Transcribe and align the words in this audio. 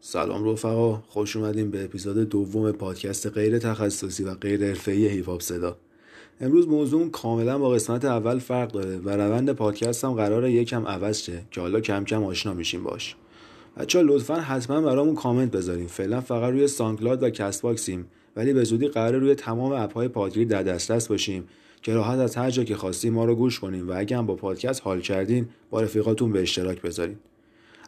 سلام 0.00 0.52
رفقا 0.52 0.94
خوش 0.94 1.36
اومدیم 1.36 1.70
به 1.70 1.84
اپیزود 1.84 2.28
دوم 2.28 2.72
پادکست 2.72 3.26
غیر 3.26 3.58
تخصصی 3.58 4.24
و 4.24 4.34
غیر 4.34 4.66
حرفه‌ای 4.66 5.08
هیپ 5.08 5.40
صدا. 5.40 5.76
امروز 6.40 6.68
موضوع 6.68 7.10
کاملا 7.10 7.58
با 7.58 7.70
قسمت 7.70 8.04
اول 8.04 8.38
فرق 8.38 8.72
داره 8.72 8.98
و 8.98 9.10
روند 9.10 9.52
پادکست 9.52 10.04
هم 10.04 10.12
قراره 10.12 10.52
یکم 10.52 10.86
عوض 10.86 11.18
شه 11.18 11.42
که 11.50 11.60
حالا 11.60 11.80
کم 11.80 12.04
کم 12.04 12.24
آشنا 12.24 12.54
میشیم 12.54 12.82
باش. 12.82 13.16
بچه 13.76 14.02
لطفا 14.02 14.34
حتما 14.34 14.80
برامون 14.80 15.14
کامنت 15.14 15.50
بذاریم 15.50 15.86
فعلا 15.86 16.20
فقط 16.20 16.52
روی 16.52 16.66
SoundCloud 16.66 17.22
و 17.22 17.30
Castbox 17.30 17.62
یم 17.62 18.06
ولی 18.36 18.52
به 18.52 18.64
زودی 18.64 18.88
قراره 18.88 19.18
روی 19.18 19.34
تمام 19.34 19.72
app 19.72 19.94
های 19.94 20.08
پادگیر 20.08 20.48
در 20.48 20.62
دسترس 20.62 21.08
باشیم 21.08 21.48
که 21.82 21.94
راحت 21.94 22.18
از 22.18 22.36
هر 22.36 22.50
جا 22.50 22.64
که 22.64 22.76
خواستیم 22.76 23.12
ما 23.12 23.24
رو 23.24 23.34
گوش 23.34 23.60
کنیم 23.60 23.88
و 23.88 23.92
اگه 23.96 24.16
هم 24.16 24.26
با 24.26 24.34
پادکست 24.34 24.82
حال 24.84 25.00
کردین 25.00 25.48
با 25.70 25.80
رفیقاتون 25.80 26.32
به 26.32 26.42
اشتراک 26.42 26.82
بذارین. 26.82 27.16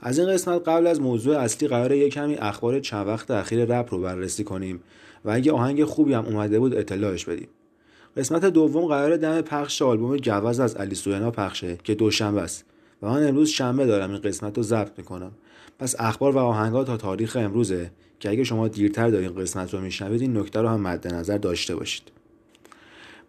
از 0.03 0.19
این 0.19 0.29
قسمت 0.29 0.69
قبل 0.69 0.87
از 0.87 1.01
موضوع 1.01 1.37
اصلی 1.37 1.69
قراره 1.69 1.99
یک 1.99 2.15
کمی 2.15 2.35
اخبار 2.35 2.81
چند 2.81 3.07
وقت 3.07 3.31
اخیر 3.31 3.65
رپ 3.65 3.95
رو 3.95 4.01
بررسی 4.01 4.45
کنیم 4.45 4.81
و 5.25 5.31
اگه 5.31 5.53
آهنگ 5.53 5.85
خوبی 5.85 6.13
هم 6.13 6.27
اومده 6.27 6.59
بود 6.59 6.75
اطلاعش 6.75 7.25
بدیم. 7.25 7.49
قسمت 8.17 8.45
دوم 8.45 8.87
قراره 8.87 9.17
دم 9.17 9.41
پخش 9.41 9.83
آلبوم 9.83 10.17
جوز 10.17 10.61
از 10.61 10.77
علی 10.77 10.95
سوینا 10.95 11.31
پخشه 11.31 11.79
که 11.85 11.95
دوشنبه 11.95 12.41
است 12.41 12.65
و 13.03 13.11
من 13.11 13.29
امروز 13.29 13.49
شنبه 13.49 13.87
دارم 13.87 14.11
این 14.11 14.21
قسمت 14.21 14.57
رو 14.57 14.63
ضبط 14.63 14.93
می‌کنم. 14.99 15.33
پس 15.79 15.97
اخبار 15.99 16.37
و 16.37 16.39
آهنگا 16.39 16.85
تا 16.85 16.97
تاریخ 16.97 17.37
امروزه 17.41 17.91
که 18.21 18.31
اگه 18.31 18.45
شما 18.45 18.69
دیرتر 18.69 19.09
دارین 19.09 19.35
قسمت 19.35 19.75
رو 19.75 19.81
میشنوید 19.81 20.21
این 20.21 20.37
نکته 20.37 20.61
رو 20.61 20.69
هم 20.69 20.81
مد 20.81 21.15
نظر 21.15 21.39
داشته 21.39 21.77
باشید. 21.77 22.03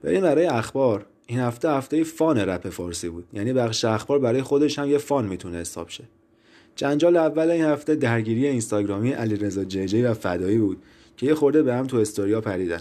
بریم 0.03 0.21
برای 0.21 0.45
اخبار. 0.45 1.05
این 1.27 1.39
هفته 1.39 1.69
هفته 1.69 2.03
فان 2.03 2.38
رپ 2.38 2.69
فارسی 2.69 3.09
بود. 3.09 3.25
یعنی 3.33 3.53
بخش 3.53 3.85
اخبار 3.85 4.19
برای 4.19 4.41
خودش 4.41 4.79
هم 4.79 4.89
یه 4.89 4.97
فان 4.97 5.25
می‌تونه 5.25 5.57
حساب 5.57 5.89
شه. 5.89 6.03
جنجال 6.79 7.17
اول 7.17 7.51
این 7.51 7.63
هفته 7.63 7.95
درگیری 7.95 8.47
اینستاگرامی 8.47 9.11
علیرضا 9.11 9.63
جی 9.63 10.01
و 10.03 10.13
فدایی 10.13 10.57
بود 10.57 10.77
که 11.17 11.25
یه 11.25 11.33
خورده 11.33 11.63
به 11.63 11.73
هم 11.73 11.88
تو 11.88 11.97
استوریا 11.97 12.41
پریدن. 12.41 12.80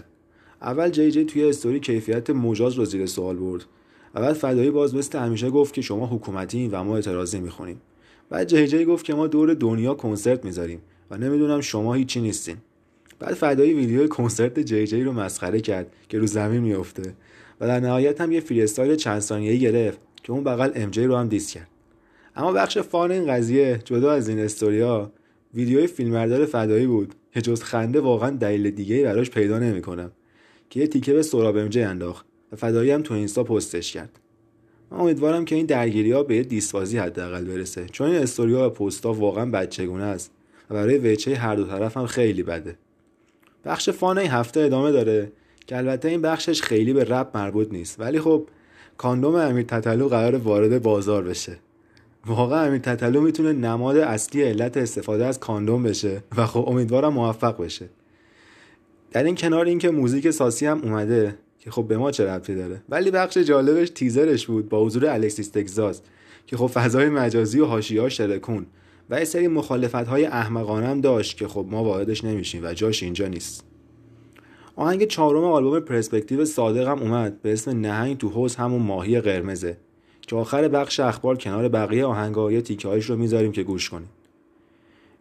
اول 0.61 0.89
جی 0.89 1.11
جی 1.11 1.25
توی 1.25 1.43
استوری 1.43 1.79
کیفیت 1.79 2.29
مجاز 2.29 2.73
رو 2.73 2.85
زیر 2.85 3.05
سوال 3.05 3.35
برد 3.35 3.65
بعد 4.13 4.33
فدایی 4.33 4.71
باز 4.71 4.95
مثل 4.95 5.19
همیشه 5.19 5.49
گفت 5.49 5.73
که 5.73 5.81
شما 5.81 6.05
حکومتی 6.05 6.67
و 6.67 6.83
ما 6.83 6.95
اعتراضی 6.95 7.39
می‌خونیم 7.39 7.81
بعد 8.29 8.47
جی 8.47 8.67
جی 8.67 8.85
گفت 8.85 9.05
که 9.05 9.13
ما 9.13 9.27
دور 9.27 9.53
دنیا 9.53 9.93
کنسرت 9.93 10.45
می‌ذاریم 10.45 10.81
و 11.11 11.17
نمی‌دونم 11.17 11.61
شما 11.61 11.93
هیچی 11.93 12.21
نیستین. 12.21 12.57
بعد 13.19 13.33
فدایی 13.33 13.73
ویدیو 13.73 14.07
کنسرت 14.07 14.59
جی 14.59 14.87
جی 14.87 15.03
رو 15.03 15.11
مسخره 15.11 15.61
کرد 15.61 15.87
که 16.09 16.19
رو 16.19 16.25
زمین 16.25 16.61
میفته 16.61 17.13
و 17.61 17.67
در 17.67 17.79
نهایت 17.79 18.21
هم 18.21 18.31
یه 18.31 18.39
freestyle 18.39 18.95
چند 18.95 19.19
ثانیه‌ای 19.19 19.59
گرفت 19.59 19.99
که 20.23 20.31
اون 20.31 20.43
بغل 20.43 20.71
ام 20.75 20.89
جی 20.89 21.03
رو 21.03 21.15
هم 21.15 21.27
diss 21.27 21.53
کرد. 21.53 21.67
اما 22.35 22.51
بخش 22.51 22.77
فان 22.77 23.11
این 23.11 23.27
قضیه 23.27 23.79
جدا 23.85 24.11
از 24.11 24.29
این 24.29 24.39
استوریا 24.39 25.11
ویدیوی 25.53 25.87
فیلمبردار 25.87 26.45
فدایی 26.45 26.87
بود 26.87 27.15
که 27.33 27.41
جز 27.41 27.63
خنده 27.63 27.99
واقعا 27.99 28.29
دلیل 28.29 28.71
دیگه 28.71 29.03
براش 29.03 29.29
پیدا 29.29 29.59
نمی‌کنم 29.59 30.11
که 30.69 30.79
یه 30.79 30.87
تیکه 30.87 31.13
به 31.13 31.21
سراب 31.21 31.57
ام 31.57 31.67
جی 31.67 31.81
انداخت 31.81 32.25
و 32.51 32.55
فدایی 32.55 32.91
هم 32.91 33.01
تو 33.01 33.13
اینستا 33.13 33.43
پستش 33.43 33.93
کرد. 33.93 34.19
من 34.91 34.99
امیدوارم 34.99 35.45
که 35.45 35.55
این 35.55 35.65
درگیری 35.65 36.11
ها 36.11 36.23
به 36.23 36.35
یه 36.35 36.43
دیسبازی 36.43 36.97
حداقل 36.97 37.45
برسه 37.45 37.85
چون 37.85 38.09
این 38.09 38.21
استوریا 38.21 38.65
و 38.65 38.69
پستا 38.69 39.13
واقعا 39.13 39.45
بچگونه 39.45 40.03
است 40.03 40.31
و 40.69 40.73
برای 40.73 40.97
وچه 40.97 41.35
هر 41.35 41.55
دو 41.55 41.63
طرف 41.63 41.97
هم 41.97 42.05
خیلی 42.05 42.43
بده. 42.43 42.75
بخش 43.65 43.89
فان 43.89 44.17
این 44.17 44.31
هفته 44.31 44.59
ادامه 44.59 44.91
داره 44.91 45.31
که 45.67 45.77
البته 45.77 46.07
این 46.07 46.21
بخشش 46.21 46.61
خیلی 46.61 46.93
به 46.93 47.03
رپ 47.03 47.37
مربوط 47.37 47.71
نیست 47.71 47.99
ولی 47.99 48.19
خب 48.19 48.47
کاندوم 48.97 49.35
امیر 49.35 49.65
تتلو 49.65 50.07
قرار 50.07 50.35
وارد 50.35 50.81
بازار 50.81 51.23
بشه. 51.23 51.57
واقعا 52.25 52.61
امیر 52.61 52.79
تتلو 52.79 53.21
می‌تونه 53.21 53.53
نماد 53.53 53.97
اصلی 53.97 54.43
علت 54.43 54.77
استفاده 54.77 55.25
از 55.25 55.39
کاندوم 55.39 55.83
بشه 55.83 56.23
و 56.37 56.45
خب 56.45 56.65
امیدوارم 56.67 57.13
موفق 57.13 57.63
بشه. 57.63 57.89
در 59.11 59.23
این 59.23 59.35
کنار 59.35 59.65
اینکه 59.65 59.89
موزیک 59.89 60.29
ساسی 60.29 60.65
هم 60.65 60.81
اومده 60.81 61.35
که 61.59 61.71
خب 61.71 61.87
به 61.87 61.97
ما 61.97 62.11
چه 62.11 62.25
ربطی 62.25 62.55
داره؟ 62.55 62.81
ولی 62.89 63.11
بخش 63.11 63.37
جالبش 63.37 63.89
تیزرش 63.89 64.47
بود 64.47 64.69
با 64.69 64.85
حضور 64.85 65.05
الکسیس 65.05 65.49
تگزاس 65.49 66.01
که 66.47 66.57
خب 66.57 66.67
فضای 66.67 67.09
مجازی 67.09 67.59
و 67.59 67.65
حاشیه‌اش 67.65 68.17
ترکون 68.17 68.65
و 69.09 69.19
یه 69.19 69.25
سری 69.25 69.47
مخالفت 69.47 69.95
های 69.95 70.25
احمقانه 70.25 70.87
هم 70.87 71.01
داشت 71.01 71.37
که 71.37 71.47
خب 71.47 71.65
ما 71.69 71.83
واردش 71.83 72.23
نمیشیم 72.23 72.65
و 72.65 72.73
جاش 72.73 73.03
اینجا 73.03 73.27
نیست. 73.27 73.63
آهنگ 74.75 75.07
چهارم 75.07 75.43
آلبوم 75.43 75.79
پرسپکتیو 75.79 76.45
صادق 76.45 76.87
هم 76.87 76.99
اومد 76.99 77.41
به 77.41 77.53
اسم 77.53 77.79
نهنگ 77.79 78.17
تو 78.17 78.29
حوض 78.29 78.55
همون 78.55 78.81
ماهی 78.81 79.21
قرمزه. 79.21 79.77
که 80.29 80.35
آخر 80.35 80.67
بخش 80.67 80.99
اخبار 80.99 81.37
کنار 81.37 81.67
بقیه 81.67 82.05
آهنگا 82.05 82.51
یه 82.51 82.61
تیکه 82.61 82.89
رو 82.89 83.15
می‌ذاریم 83.15 83.51
که 83.51 83.63
گوش 83.63 83.89
کنیم 83.89 84.09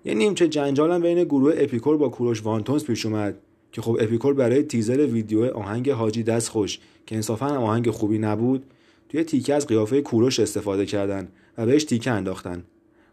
یه 0.05 0.15
نیمچه 0.15 0.49
جنجال 0.49 0.93
هم 0.93 1.03
بین 1.03 1.25
گروه 1.25 1.55
اپیکور 1.57 1.97
با 1.97 2.09
کوروش 2.09 2.43
وانتونز 2.43 2.85
پیش 2.85 3.07
اومد 3.07 3.35
که 3.73 3.83
خب 3.83 3.97
اپیکور 4.01 4.35
برای 4.35 4.63
تیزر 4.63 5.07
ویدیو 5.07 5.45
آهنگ 5.45 5.91
حاجی 5.91 6.23
دست 6.23 6.49
خوش 6.49 6.79
که 7.07 7.17
انصافا 7.17 7.47
آهنگ 7.47 7.91
خوبی 7.91 8.19
نبود 8.19 8.65
توی 9.09 9.25
تیکه 9.25 9.55
از 9.55 9.67
قیافه 9.67 10.01
کوروش 10.01 10.41
استفاده 10.41 10.87
کردن 10.87 11.29
و 11.59 11.67
بهش 11.67 11.85
تیکه 11.85 12.11
انداختن. 12.11 12.65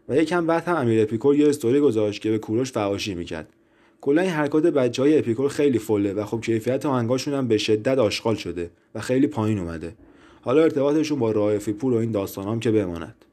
و 0.08 0.16
یکم 0.16 0.46
بعد 0.46 0.64
هم 0.64 0.76
امیر 0.76 1.02
اپیکور 1.02 1.36
یه 1.36 1.48
استوری 1.48 1.80
گذاشت 1.80 2.22
که 2.22 2.30
به 2.30 2.38
کوروش 2.38 2.72
فحاشی 2.72 3.14
می‌کرد. 3.14 3.48
کلا 4.00 4.22
این 4.22 4.30
حرکات 4.30 4.66
بچه 4.66 5.02
های 5.02 5.18
اپیکور 5.18 5.48
خیلی 5.48 5.78
fail 5.78 6.05
ه 6.05 6.12
و 6.12 6.24
خب 6.24 6.40
کیفیت 6.40 6.86
آهنگاشون 6.86 7.34
هم 7.34 7.48
به 7.48 7.58
شدت 7.58 7.98
آشغال 7.98 8.34
شده 8.34 8.70
و 8.94 9.00
خیلی 9.00 9.26
پایین 9.26 9.58
اومده. 9.58 9.92
حالا 10.46 10.62
ارتباطشون 10.62 11.18
با 11.18 11.30
رائفی 11.30 11.72
پور 11.72 11.94
و 11.94 11.96
این 11.96 12.10
داستانام 12.10 12.60
که 12.60 12.70
بماند. 12.70 13.24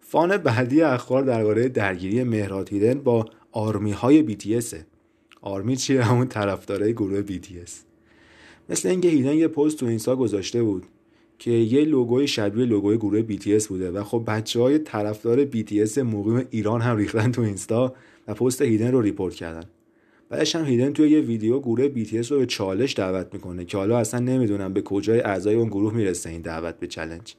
fun 0.00 0.36
بعدی 0.36 0.82
اخبار 0.82 1.22
درباره 1.22 1.68
درگیری 1.68 2.22
مهراد 2.22 2.72
هیدن 2.72 2.94
با 2.94 3.26
Army 3.52 3.92
های 3.92 4.22
BTS 4.22 4.60
Army 5.40 5.76
چیه؟ 5.76 6.02
همون 6.02 6.28
طرفدارای 6.28 6.92
گروه 6.92 7.22
BTS 7.22 7.60
مثل 8.68 8.88
اینکه 8.88 9.08
هیدن 9.08 9.34
یه 9.34 9.48
پست 9.48 9.78
تو 9.78 9.86
اینستا 9.86 10.16
گذاشته 10.16 10.62
بود 10.62 10.86
که 11.38 11.50
یه 11.50 11.84
لوگوی 11.84 12.28
شبیه 12.28 12.66
لوگوی 12.66 12.96
گروه 12.96 13.22
BTS 13.22 13.66
بوده 13.66 13.90
و 13.90 14.04
خب 14.04 14.24
بچه 14.26 14.60
های 14.60 14.78
طرفدار 14.78 15.44
BTS 15.44 15.98
مقیم 15.98 16.46
ایران 16.50 16.80
هم 16.80 16.96
ریختن 16.96 17.32
تو 17.32 17.42
اینستا 17.42 17.94
و 18.28 18.34
پست 18.34 18.62
هیدن 18.62 18.92
رو 18.92 19.00
report 19.00 19.34
کردن. 19.34 19.64
بعدش 20.30 20.56
هم 20.56 20.64
هیدن 20.64 20.92
توی 20.92 21.10
یه 21.10 21.20
ویدیو 21.20 21.60
گروه 21.60 21.88
BTS 21.88 22.26
رو 22.26 22.38
به 22.38 22.46
چالش 22.46 22.94
دعوت 22.96 23.26
می‌کنه 23.32 23.64
که 23.64 23.76
حالا 23.78 23.98
اصلا 23.98 24.20
نمی‌دونم 24.20 24.72
به 24.72 24.82
کجای 24.82 25.20
اعضای 25.20 25.54
اون 25.54 25.68
گروه 25.68 25.94
می‌رسه 25.94 26.30
این 26.30 26.42
دعوت 26.42 26.74
به 26.80 26.86
challenge 26.86 27.34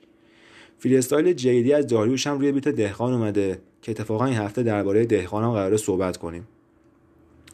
freestyle 0.77 1.33
جیدی 1.33 1.73
از 1.73 1.87
داریوش 1.87 2.27
هم 2.27 2.39
روی 2.39 2.51
beat 2.51 2.67
دهقان 2.67 3.13
اومده 3.13 3.61
که 3.81 3.91
اتفاقا 3.91 4.25
این 4.25 4.37
هفته 4.37 4.63
درباره 4.63 5.05
دهقان 5.05 5.43
هم 5.43 5.51
قراره 5.51 5.77
صحبت 5.77 6.17
کنیم. 6.17 6.47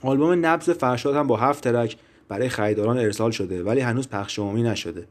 آلبوم 0.01 0.46
نبض 0.46 0.69
فرشاد 0.69 1.16
هم 1.16 1.28
با 1.28 1.38
هفت 1.38 1.63
track 1.63 1.97
برای 2.28 2.50
خریداران 2.50 2.97
ارسال 2.97 3.31
شده 3.31 3.63
ولی 3.63 3.79
هنوز 3.79 4.09
پخش 4.09 4.40
عمومی 4.40 4.63
نشده. 4.63 5.07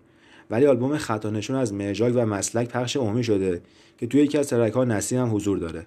ولی 0.51 0.67
آلبوم 0.67 0.97
خط 0.97 1.22
و 1.22 1.31
نشون 1.31 1.57
از 1.57 1.73
مرجاک 1.73 2.13
و 2.17 2.27
مسلک 2.27 2.69
پخش 2.69 2.97
عمومی 2.97 3.25
شده 3.25 3.63
که 3.99 4.07
توی 4.07 4.23
یکی 4.23 4.39
از 4.39 4.49
ترک 4.49 4.73
ها 4.73 4.85
نسیم 4.85 5.21
هم 5.21 5.35
حضور 5.35 5.59
داره. 5.59 5.87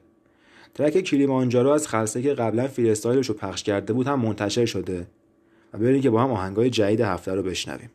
ترک 0.78 1.02
کلیمانجارو 1.02 1.70
از 1.70 1.88
خلصه 1.88 2.22
که 2.22 2.34
قبلا 2.34 2.68
فری 2.68 2.94
رو 3.04 3.34
پخش 3.34 3.64
کرده 3.64 3.94
بود 3.94 4.08
هم 4.08 4.20
منتشر 4.20 4.66
شده. 4.66 5.08
و 5.74 5.78
بریم 5.78 6.02
که 6.02 6.10
با 6.10 6.24
هم 6.24 6.32
آهنگای 6.32 6.70
جدید 6.70 7.02
هفته 7.02 7.34
رو 7.34 7.44
بشنویم. 7.44 7.90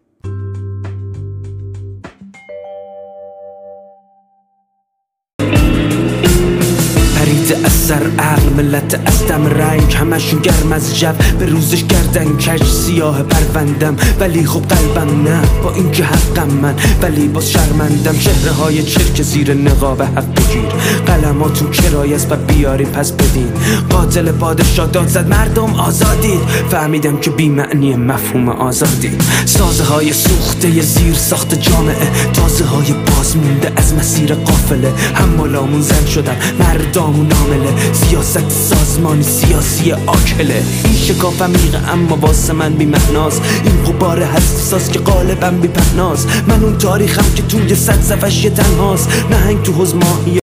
سر 7.82 8.02
عقل 8.18 8.48
ملت 8.56 9.00
از 9.06 9.26
دم 9.26 9.46
رنگ 9.46 9.94
همشون 9.94 10.40
گرم 10.40 10.72
از 10.72 10.98
جو. 10.98 11.12
به 11.38 11.46
روزش 11.46 11.84
گردن 11.84 12.36
کش 12.36 12.62
سیاه 12.62 13.22
پروندم. 13.22 13.96
ولی 14.20 14.46
خب 14.46 14.60
قلبم 14.60 15.22
نه 15.22 15.40
با 15.62 15.74
اینکه 15.74 16.04
حقم 16.04 16.50
من. 16.62 16.74
ولی 17.02 17.28
باز 17.28 17.50
شرمندم 17.50 18.18
چهره 18.18 18.50
های 18.50 18.82
چرک 18.82 19.22
زیر 19.22 19.54
نقاب 19.54 20.02
حق 20.02 20.34
بگیر. 20.34 20.68
قلماتون 21.06 21.70
کرای 21.70 22.14
است 22.14 22.32
و 22.32 22.36
بیاری 22.36 22.84
پس 22.84 23.12
بدین. 23.12 23.52
قاتل 23.90 24.32
پادشاه 24.32 24.86
داد 24.86 25.08
زد 25.08 25.28
مردم 25.28 25.74
آزادید. 25.74 26.40
فهمیدم 26.70 27.16
که 27.16 27.30
بی 27.30 27.48
معنی 27.48 27.96
مفهوم 27.96 28.48
آزادید. 28.48 29.22
سازه 29.44 29.84
های 29.84 30.12
سوخته 30.12 30.80
زیر 30.80 31.14
ساخت 31.14 31.54
جامعه. 31.54 32.30
تازه 32.32 32.64
های 32.64 32.92
باز 32.92 33.36
مونده 33.36 33.72
از 33.76 33.94
مسیر 33.94 34.34
قافله. 34.34 34.92
هم 35.14 35.28
ملامون 35.28 35.82
زن 35.82 36.06
شدن 36.06 36.36
مردامون 36.58 37.26
نامله. 37.26 37.71
سیاست 37.92 38.50
سازمانی 38.50 39.22
سیاسی 39.22 39.92
آکله. 39.92 40.62
این 40.84 40.94
شکاف 40.94 41.42
عمیقه 41.42 41.92
اما 41.92 42.16
واسه 42.16 42.52
من 42.52 42.74
بی 42.74 42.86
معناست 42.86 43.42
این 43.64 43.84
قبار 43.84 44.22
حساس 44.22 44.90
که 44.90 44.98
غالبا 44.98 45.50
بی 45.50 45.68
پهناست 45.68 46.28
من 46.48 46.64
اون 46.64 46.78
تاریخم 46.78 47.34
که 47.36 47.42
توی 47.42 47.74
صد 47.74 48.00
صفش 48.00 48.44
یه 48.44 48.50
تنهاست. 48.50 49.08
نهنگ 49.30 49.62
تو 49.62 49.72
حوز 49.72 49.94
ماهی. 49.94 50.38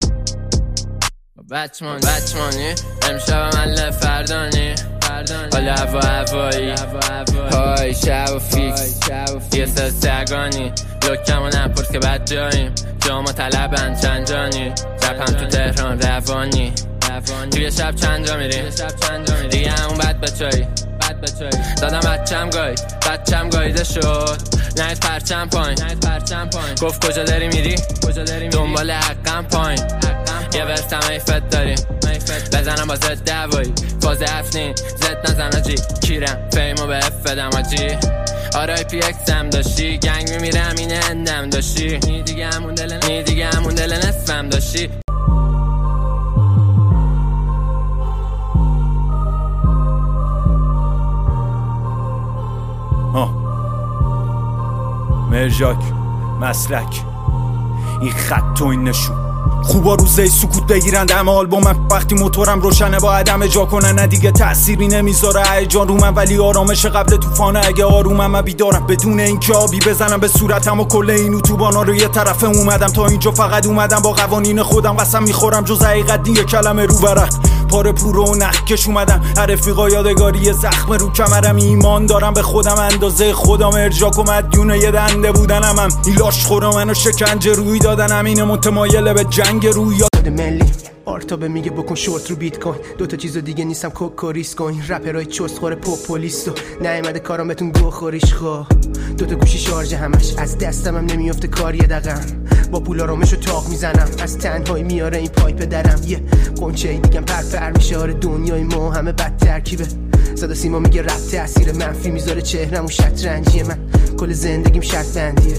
بچمان 1.51 1.99
بچمانی 1.99 2.73
امشب 3.11 3.55
من 3.55 3.91
فردانی. 3.91 4.75
حالا 5.53 5.75
هوا 5.75 5.99
هوایی. 5.99 6.75
های 7.51 7.93
شب 7.93 8.29
و 8.35 8.39
فیکس. 8.39 8.95
یه 9.53 9.65
سه 9.65 9.89
سگانی. 9.89 10.71
لکم 11.09 11.41
و 11.41 11.47
نپرس 11.47 11.91
که 11.91 11.99
بد 11.99 12.31
جاییم. 12.31 12.71
جاما 13.07 13.31
طلبن 13.31 13.95
چند 14.01 14.27
جانی 14.27 14.71
رپم 15.03 15.33
تو 15.33 15.45
تهران 15.45 15.99
روانی. 15.99 16.73
توی 17.51 17.71
شب 17.71 17.95
چند 17.95 18.27
جا 18.27 18.37
میری؟ 18.37 18.61
دیگه 19.49 19.71
همون 19.71 19.97
بد 19.97 20.19
به 20.19 20.29
دادم 21.81 21.99
بچم 21.99 22.49
گاید 22.49 22.79
بچم 23.09 23.49
گایده 23.49 23.83
شد. 23.83 24.37
نهید 24.77 24.99
پرچم 24.99 25.49
پایین. 25.49 26.75
گفت 26.81 27.07
کجا 27.07 27.23
داری 27.23 27.47
میری؟ 27.47 27.75
دنبال 28.51 28.91
حقم 28.91 29.43
پایین. 29.43 29.83
یه 30.53 30.65
برتم 30.65 31.09
ایفت 31.09 31.49
داریم 31.49 31.77
بزنم 32.53 32.87
با 32.87 32.95
زد 32.95 33.29
دوایی. 33.29 33.73
فاز 34.01 34.21
افنین 34.21 34.75
زد 34.75 35.31
نزن 35.31 35.61
جی 35.61 35.75
کیرم. 36.01 36.49
فیمو 36.53 36.87
به 36.87 36.97
اف 36.97 37.23
بدم 37.25 37.49
آجی. 37.49 37.97
آرای 38.55 38.83
پی 38.83 38.97
اکسم 38.97 39.49
داشتی. 39.49 39.97
گنگ 39.97 40.29
میمیرم 40.29 40.75
این 40.77 40.93
اندم 40.93 41.49
داشتی. 41.49 41.99
نی 42.07 42.23
دیگه 42.23 42.45
همون 43.45 43.75
دل 43.75 43.93
نصفم 43.93 44.49
داشتی. 44.49 44.89
مرژاک 55.39 55.77
مسلک. 56.41 57.03
این 58.01 58.11
خط 58.11 58.61
و 58.61 58.65
این 58.65 58.83
نشون. 58.83 59.15
خوبا 59.63 59.95
روزه 59.95 60.27
سکوت 60.27 60.67
بگیرن 60.67 61.05
دم 61.05 61.29
آلبومم. 61.29 61.87
وقتی 61.91 62.15
موتورم 62.15 62.61
روشنه 62.61 62.99
با 62.99 63.13
عدم 63.13 63.47
جا 63.47 63.65
کنه 63.65 63.91
نه 63.91 64.07
دیگه 64.07 64.31
تأثیری 64.31 64.87
نمی‌ذاره. 64.87 65.65
جان 65.65 65.87
رو 65.87 65.93
من 65.93 66.13
ولی 66.13 66.37
آرامش 66.37 66.85
قبل 66.85 67.17
طوفانه. 67.17 67.61
اگه 67.67 67.85
آرومم 67.85 68.31
من 68.31 68.41
بیدارم. 68.41 68.87
بدون 68.87 69.19
اینکه 69.19 69.53
آبی 69.53 69.79
بزنم 69.79 70.19
به 70.19 70.27
صورتم 70.27 70.79
و 70.79 70.85
کل 70.85 71.09
این 71.09 71.35
اتوبانا 71.35 71.81
رو 71.81 71.95
یه 71.95 72.07
طرفه 72.07 72.47
اومدم. 72.47 72.87
تا 72.87 73.05
اینجا 73.05 73.31
فقط 73.31 73.65
اومدم 73.65 73.99
با 73.99 74.11
قوانین 74.11 74.63
خودم 74.63 74.93
قسم 74.93 75.23
می‌خورم. 75.23 75.63
جز 75.63 75.81
حقیقت 75.81 76.27
یه 76.27 76.43
کلمه 76.43 76.85
رو 76.85 76.95
برق 76.99 77.33
پاره 77.69 77.91
پور 77.91 78.17
و 78.17 78.35
نخکش 78.35 78.87
اومدم 78.87 79.21
رفیقا 79.37 79.89
یادگاری 79.89 80.53
زخم 80.53 80.93
رو 80.93 81.11
کمرم 81.11 81.55
ایمان 81.55 82.05
دارم 82.05 82.33
به 82.33 82.41
خودم 82.41 82.75
اندازه. 82.79 83.33
خودم 83.33 83.69
ارجاک 83.73 84.17
و 84.17 84.23
مدیون 84.23 84.69
یه 84.69 84.91
دنده 84.91 85.31
بودنم. 85.31 85.75
هم 85.79 85.89
این 86.05 86.15
لاش 86.15 86.45
خورا 86.45 86.71
منو 86.71 86.93
شکنجه 86.93 87.53
روی 87.53 87.79
دادن 87.79 88.25
اینه 88.25 88.43
متمایل 88.43 89.13
به 89.13 89.23
جنگ 89.23 89.67
روی 89.67 90.03
ملی. 90.25 90.71
آرتا 91.05 91.35
میگه 91.35 91.71
بکن 91.71 91.95
شورت 91.95 92.29
رو 92.29 92.35
بیت 92.35 92.59
کوین 92.59 92.75
دو 92.97 93.05
تا 93.05 93.17
چیز 93.17 93.37
دیگه 93.37 93.65
نیستم 93.65 93.89
کوک 93.89 94.35
ریس 94.35 94.55
کوین. 94.55 94.83
رپرای 94.89 95.25
چست 95.25 95.57
خوره 95.59 95.75
پوپولیست 95.75 96.47
و 96.47 96.51
نیومده 96.81 97.19
کارم 97.19 97.47
بهتون 97.47 97.71
گو 97.71 97.89
خوریش 97.89 98.33
خو 98.33 98.63
دو 99.17 99.25
تا 99.25 99.35
گوشی 99.35 99.57
شارژ 99.57 99.93
همش. 99.93 100.33
از 100.37 100.57
دستم 100.57 100.97
هم 100.97 101.05
نمیافته 101.05 101.47
کار 101.47 101.75
یه 101.75 101.87
دقم. 101.87 102.21
با 102.71 102.79
پولا 102.79 103.05
رومشو 103.05 103.35
تاق 103.35 103.69
می‌زنم. 103.69 104.09
از 104.23 104.37
تنهایی 104.37 104.83
میاره 104.83 105.17
این 105.17 105.29
پایپ 105.29 105.65
درم 105.65 105.99
یه 106.07 106.21
قنچه 106.61 106.97
دیگم 106.97 107.21
پر 107.21 107.71
میشه. 107.71 107.97
آره 107.97 108.13
دنیای 108.13 108.63
ما 108.63 108.91
همه 108.91 109.11
بد 109.11 109.37
ترکیبه 109.37 109.87
صدا 110.35 110.53
سیما 110.53 110.79
میگه 110.79 111.01
رپ 111.01 111.29
تاثیر 111.31 111.71
منفی 111.71 112.11
می‌ذاره 112.11 112.41
چهرم 112.41 112.85
و 112.85 112.89
شطرنجی 112.89 113.63
من 113.63 113.77
کل 114.17 114.33
زندگیم 114.33 114.81
شرط 114.81 115.17
بندیه 115.17 115.55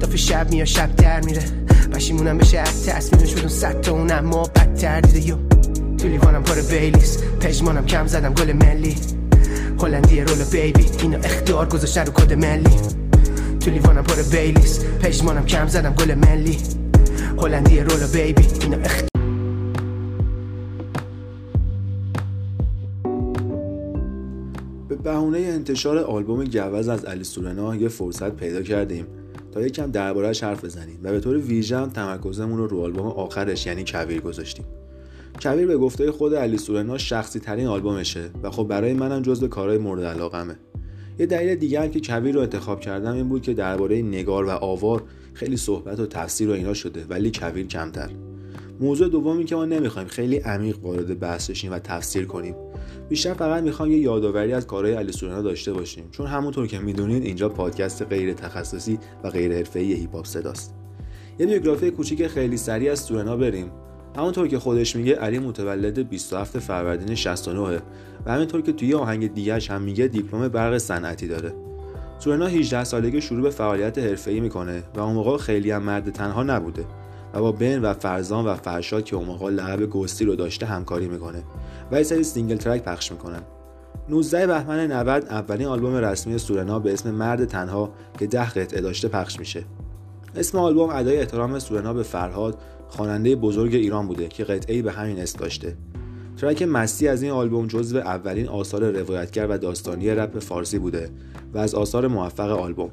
دافه 0.00 0.16
شب 0.16 0.50
میاد 0.50 0.66
شب 0.66 0.96
در 0.96 1.20
میره. 1.20 1.42
پشیمونم 1.92 2.38
بشه 2.38 2.58
از 2.58 2.86
تصمیمش 2.86 3.34
بدون 3.34 3.48
صد 3.48 3.80
تا 3.80 3.92
اونم. 3.92 4.24
ما 4.24 4.42
بدتر 4.42 5.00
دیده. 5.00 5.28
یو. 5.28 5.36
تو 5.98 6.08
لیوانم 6.08 6.42
پر 6.42 6.54
بیلیس. 6.54 7.18
پژمانم 7.40 7.86
کم 7.86 8.06
زدم 8.06 8.34
گل 8.34 8.52
ملی. 8.52 8.96
هلندی 9.82 10.20
رول 10.20 10.44
بیبی. 10.44 10.86
اینا 11.02 11.18
اختیار 11.18 11.68
گذاشتن 11.68 12.06
رو 12.06 12.12
کد 12.12 12.32
ملی. 12.32 12.93
تو 13.64 13.70
لیوانم 13.70 14.02
پر 14.02 14.22
بیلیس 14.22 14.84
پژمانم 14.84 15.46
کم 15.46 15.66
زدم 15.66 15.94
گل 15.94 16.14
ملی 16.14 16.58
هلندی 17.38 17.80
رول 17.80 18.06
بیبی. 18.12 18.42
اینا 18.60 18.76
اختیار 18.76 19.08
به 24.88 24.96
بهونه 24.96 25.38
انتشار 25.38 25.98
آلبوم 25.98 26.44
گوز 26.44 26.88
از 26.88 27.04
علی 27.04 27.24
سورنا 27.24 27.76
یه 27.76 27.88
فرصت 27.88 28.36
پیدا 28.36 28.62
کردیم 28.62 29.06
تا 29.52 29.62
یکم 29.62 29.90
دربارهش 29.90 30.44
حرف 30.44 30.64
بزنیم 30.64 31.00
و 31.02 31.10
به 31.10 31.20
طور 31.20 31.36
ویژه 31.36 31.86
تمرکزمون 31.86 32.58
رو 32.58 32.66
رو 32.66 32.82
آلبوم 32.82 33.06
آخرش 33.06 33.66
یعنی 33.66 33.84
کویر 33.88 34.20
گذاشتیم. 34.20 34.64
کویر 35.42 35.66
به 35.66 35.76
گفته 35.76 36.12
خود 36.12 36.34
علی 36.34 36.58
سورنا 36.58 36.98
شخصی 36.98 37.40
ترین 37.40 37.66
آلبومشه 37.66 38.30
و 38.42 38.50
خب 38.50 38.62
برای 38.62 38.94
منم 38.94 39.22
جزو 39.22 39.48
کارهای 39.48 39.78
مورد 39.78 40.04
علاقمه. 40.04 40.56
یه 41.18 41.26
دلیل 41.26 41.54
دیگه 41.54 41.80
هم 41.80 41.90
که 41.90 42.00
کویر 42.00 42.34
رو 42.34 42.40
انتخاب 42.40 42.80
کردم 42.80 43.14
این 43.14 43.28
بود 43.28 43.42
که 43.42 43.54
درباره 43.54 44.02
نگار 44.02 44.44
و 44.44 44.50
آوار 44.50 45.02
خیلی 45.34 45.56
صحبت 45.56 46.00
و 46.00 46.06
تفسیر 46.06 46.50
و 46.50 46.52
اینا 46.52 46.74
شده 46.74 47.04
ولی 47.08 47.30
کویر 47.34 47.66
کمتر. 47.66 48.10
موضوع 48.80 49.08
دومی 49.08 49.44
که 49.44 49.56
ما 49.56 49.64
نمی‌خوایم 49.64 50.08
خیلی 50.08 50.36
عمیق 50.36 50.78
وارد 50.84 51.20
بحث 51.20 51.50
بشیم 51.50 51.72
و 51.72 51.78
تفسیر 51.78 52.24
کنیم. 52.24 52.54
بیشتر 53.08 53.34
فقط 53.34 53.62
می‌خوام 53.62 53.90
یه 53.90 53.98
یادآوری 53.98 54.52
از 54.52 54.66
کارهای 54.66 54.94
علی 54.94 55.12
سورنا 55.12 55.42
داشته 55.42 55.72
باشیم 55.72 56.04
چون 56.10 56.26
همونطور 56.26 56.66
که 56.66 56.78
می‌دونید 56.78 57.24
اینجا 57.24 57.48
پادکست 57.48 58.02
غیر 58.02 58.32
تخصصی 58.32 58.98
و 59.24 59.30
غیر 59.30 59.52
حرفه‌ای 59.52 59.92
هیپ 59.92 60.14
هاپ 60.14 60.26
صداست. 60.26 60.74
یه 61.38 61.46
بیوگرافی 61.46 61.90
کوچیک 61.90 62.26
خیلی 62.26 62.56
سریع 62.56 62.92
از 62.92 63.00
سورنا 63.00 63.36
بریم. 63.36 63.70
همونطور 64.16 64.48
که 64.48 64.58
خودش 64.58 64.96
میگه 64.96 65.14
علی 65.14 65.38
متولد 65.38 66.08
27 66.08 66.58
فروردین 66.58 67.14
69 67.14 67.80
و 68.26 68.32
همینطور 68.32 68.62
که 68.62 68.72
توی 68.72 68.94
آهنگ 68.94 69.34
دیگهش 69.34 69.70
هم 69.70 69.82
میگه 69.82 70.06
دیپلم 70.06 70.48
برق 70.48 70.78
صنعتی 70.78 71.28
داره. 71.28 71.52
سورنا 72.18 72.46
18 72.46 72.84
سالگی 72.84 73.20
شروع 73.20 73.42
به 73.42 73.50
فعالیت 73.50 73.98
حرفه‌ای 73.98 74.40
می‌کنه 74.40 74.82
و 74.94 75.00
اون 75.00 75.14
موقع 75.14 75.36
خیلی 75.36 75.70
هم 75.70 75.82
مرد 75.82 76.10
تنها 76.10 76.42
نبوده 76.42 76.84
و 77.34 77.40
با 77.40 77.52
بن 77.52 77.78
و 77.78 77.92
فرزان 77.92 78.44
و 78.44 78.54
فرشاد 78.54 79.04
که 79.04 79.16
اون 79.16 79.26
موقع 79.26 79.50
لقب 79.50 79.86
گستی 79.86 80.24
رو 80.24 80.36
داشته 80.36 80.66
همکاری 80.66 81.08
می‌کنه 81.08 81.42
و 81.92 81.96
یه 81.96 82.02
سری 82.02 82.24
single 82.24 82.56
track 82.56 82.82
پخش 82.82 83.12
می‌کنن. 83.12 83.42
19 84.08 84.46
بهمن 84.46 84.92
90 84.92 85.26
اولین 85.26 85.66
آلبوم 85.66 85.94
رسمی 85.94 86.38
سورنا 86.38 86.78
به 86.78 86.92
اسم 86.92 87.10
مرد 87.10 87.44
تنها 87.44 87.90
که 88.18 88.26
ده 88.26 88.50
قطعه 88.50 88.80
داشته 88.80 89.08
پخش 89.08 89.38
میشه. 89.38 89.64
اسم 90.36 90.58
آلبوم 90.58 90.90
ادای 90.90 91.18
احترام 91.18 91.58
سورنا 91.58 91.92
به 91.92 92.02
فرهاد 92.02 92.58
خواننده 92.94 93.36
بزرگ 93.36 93.74
ایران 93.74 94.06
بوده 94.06 94.28
که 94.28 94.44
قطعه‌ای 94.44 94.82
به 94.82 94.92
همین 94.92 95.18
اسم 95.18 95.38
داشته. 95.38 95.76
ترک 96.36 96.62
مستی 96.62 97.08
از 97.08 97.22
این 97.22 97.32
آلبوم 97.32 97.66
جزو 97.66 97.98
اولین 97.98 98.48
آثار 98.48 98.90
روایتگر 98.90 99.46
و 99.46 99.58
داستانی 99.58 100.10
رپ 100.10 100.38
فارسی 100.38 100.78
بوده 100.78 101.10
و 101.54 101.58
از 101.58 101.74
آثار 101.74 102.08
موفق 102.08 102.50
آلبوم. 102.50 102.90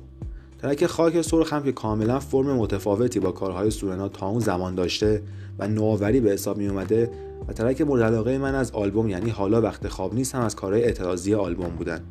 ترک 0.62 0.86
خاک 0.86 1.22
سرخ 1.22 1.54
هم 1.54 1.64
که 1.64 1.72
کاملا 1.72 2.20
فرم 2.20 2.56
متفاوتی 2.56 3.20
با 3.20 3.32
کارهای 3.32 3.72
سورنا 3.72 4.10
تا 4.10 4.28
اون 4.28 4.40
زمان 4.40 4.76
داشته 4.76 5.22
و 5.60 5.68
نوآوری 5.68 6.20
به 6.20 6.32
حساب 6.32 6.58
می 6.58 6.68
اومده 6.68 7.12
و 7.48 7.54
ترک 7.54 7.82
مورد 7.82 8.04
علاقه 8.04 8.38
من 8.38 8.56
از 8.56 8.72
آلبوم 8.72 9.10
یعنی 9.10 9.30
حالا 9.30 9.62
وقت 9.62 9.88
خواب 9.88 10.14
نیست 10.14 10.36
هم 10.36 10.42
از 10.42 10.56
کارهای 10.56 10.84
اعتراضی 10.84 11.34
آلبوم 11.34 11.70
بودن. 11.70 12.02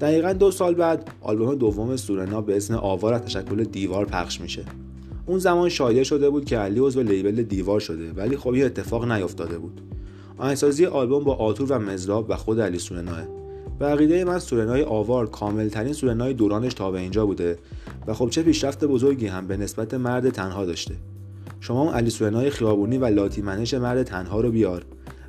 دقیقا 0.00 0.32
دو 0.32 0.50
سال 0.50 0.74
بعد 0.74 1.10
آلبوم 1.20 1.54
دوم 1.54 1.96
سورنا 1.96 2.40
به 2.40 2.56
اسم 2.56 2.74
آوار 2.74 3.14
از 3.14 3.20
تشکل 3.22 3.64
دیوار 3.64 4.04
پخش 4.04 4.40
میشه. 4.40 4.64
اون 5.26 5.38
زمان 5.38 5.68
شایع 5.68 6.02
شده 6.02 6.30
بود 6.30 6.44
که 6.44 6.58
علی 6.58 6.80
عضو 6.80 7.02
لیبل 7.02 7.42
دیوار 7.42 7.80
شده 7.80 8.12
ولی 8.12 8.36
خب 8.36 8.54
یه 8.54 8.66
اتفاق 8.66 9.12
نیفتاده 9.12 9.58
بود. 9.58 9.80
آهنگسازی 10.38 10.86
آلبوم 10.86 11.24
با 11.24 11.34
آتور 11.34 11.72
و 11.72 11.78
مزراب 11.78 12.26
و 12.28 12.36
خود 12.36 12.60
علی 12.60 12.78
سورناه. 12.78 13.22
و 13.80 13.84
عقیده 13.84 14.24
من 14.24 14.38
سورنای 14.38 14.82
آوار 14.82 15.30
کامل 15.30 15.68
ترین 15.68 15.92
سورنای 15.92 16.34
دورانش 16.34 16.74
تا 16.74 16.90
به 16.90 16.98
اینجا 16.98 17.26
بوده 17.26 17.58
و 18.06 18.14
خب 18.14 18.30
چه 18.30 18.42
پیشرفت 18.42 18.84
بزرگی 18.84 19.26
هم 19.26 19.46
به 19.46 19.56
نسبت 19.56 19.94
مرد 19.94 20.30
تنها 20.30 20.64
داشته. 20.64 20.94
شما 21.60 21.82
اون 21.82 21.94
علی 21.94 22.10
سورنای 22.10 22.50
خیابونی 22.50 22.98
و 22.98 23.04
لاتی 23.04 23.42
منش 23.42 23.74
مرد 23.74 24.02
تنها 24.02 24.40
رو 24.40 24.50
بیار 24.50 24.84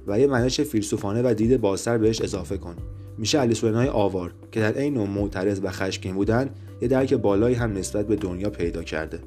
و 0.08 0.20
یه 0.20 0.28
منش 0.28 0.62
فیلسوفانه 0.62 1.22
و 1.26 1.34
دید 1.34 1.62
بازتر 1.62 1.98
بهش 1.98 2.22
اضافه 2.22 2.58
کن. 2.58 2.76
میشه 3.18 3.40
علی 3.40 3.54
سورنای 3.54 3.88
آوار 3.88 4.34
که 4.52 4.60
در 4.60 4.74
عین 4.74 4.98
معترض 4.98 5.60
و 5.64 5.72
خشمگین 5.72 6.16
بودن 6.16 6.50
یه 6.82 6.88
درک 6.88 7.14
بالایی 7.14 7.56
هم 7.56 7.74
نسبت 7.74 8.08
به 8.08 8.16
دنیا 8.16 8.50
پیدا 8.50 8.84
کرده. 8.84 9.20